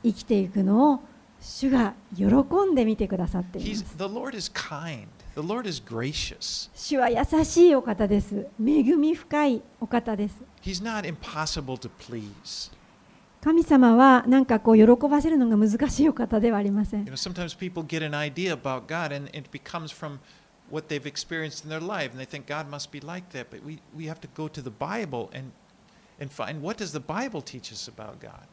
[0.04, 1.00] 生きていくのを
[1.42, 2.26] 主が喜
[2.72, 3.98] んで見てくださっています。
[3.98, 8.48] the lord is kind the lord is gracious 主は優しいお方です。
[8.60, 10.36] 恵み深いお方です。
[10.62, 12.72] he's not impossible to please
[13.42, 20.20] 神様はなんかこう喜ばせるのが難しいお方ではありません you know sometimes people get an idea about god and it becomes from
[20.72, 23.64] what they've experienced in their life and they think god must be like that but
[23.66, 25.52] we, we have to go to the bible and
[26.20, 28.48] and find what does the bible teach us about god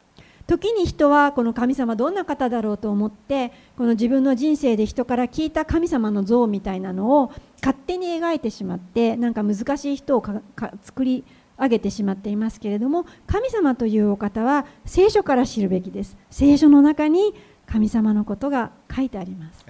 [0.47, 11.25] 時に人はこの神様どんな方だろうと思ってこの自分の人生で人から聞いた神様の像みたいなのを勝手に描いてしまってなんか難しい人をかか作り
[11.59, 17.35] 上げてしまっていますけれども神様というお方は聖書から知るべきです聖書の中に
[17.67, 19.65] 神様のことが書いてあります。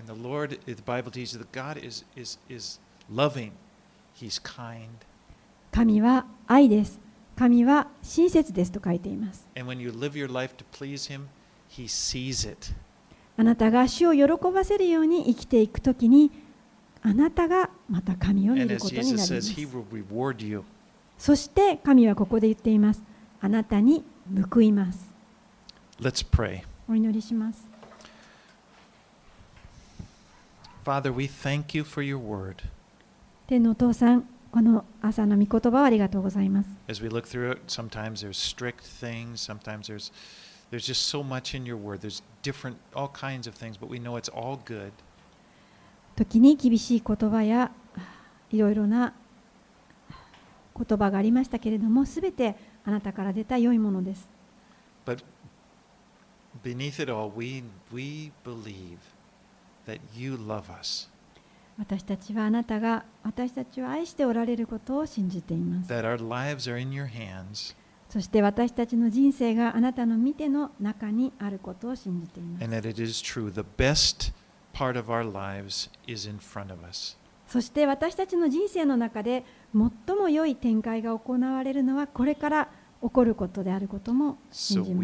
[5.73, 6.99] 神は愛です。
[7.37, 9.45] 神は親切ですと書いています。
[13.39, 16.31] あなたが主を喜ばせるように生きていくとに、
[17.03, 19.67] あなたがまた神を見ることになり。
[21.19, 23.03] そして神はここで言っています。
[23.41, 24.05] あなたに
[24.51, 25.11] 報います。
[26.89, 27.76] お祈りします。
[30.86, 32.64] Father, we thank you for your word.
[33.48, 36.70] 天のお父さん、この朝の御言葉をありがとうございます。
[36.88, 40.12] As we look through it, sometimes there's strict things, sometimes there's
[40.72, 42.00] there's just so much in your word.
[42.00, 44.92] There's different all kinds of things, but we know it's all good.
[46.16, 47.72] 時に厳しい言葉や
[48.52, 49.14] いろいろな
[50.78, 54.28] 言葉がありましたけれども、すべてあなたから出た良いものです。
[55.06, 55.24] But
[56.64, 57.64] beneath it all, we
[57.94, 58.98] we believe
[61.79, 65.89] 私たちはあなたが私たちを愛しておられることを信じています。
[68.09, 72.65] そして私たちの人生があなたの見ての中にあることを信じています。
[77.49, 82.69] そして私たちの人生の中で最も良い展開が行われるのはこれから
[83.03, 84.99] 起こることであることも信じます。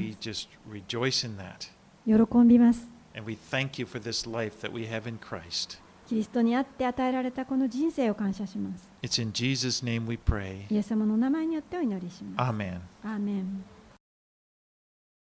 [2.06, 2.12] 喜
[2.44, 2.91] びます。
[6.08, 8.88] キリストにあって与えられたこの人生を感謝します。
[10.70, 12.48] イエス様の名前によってお祈りします。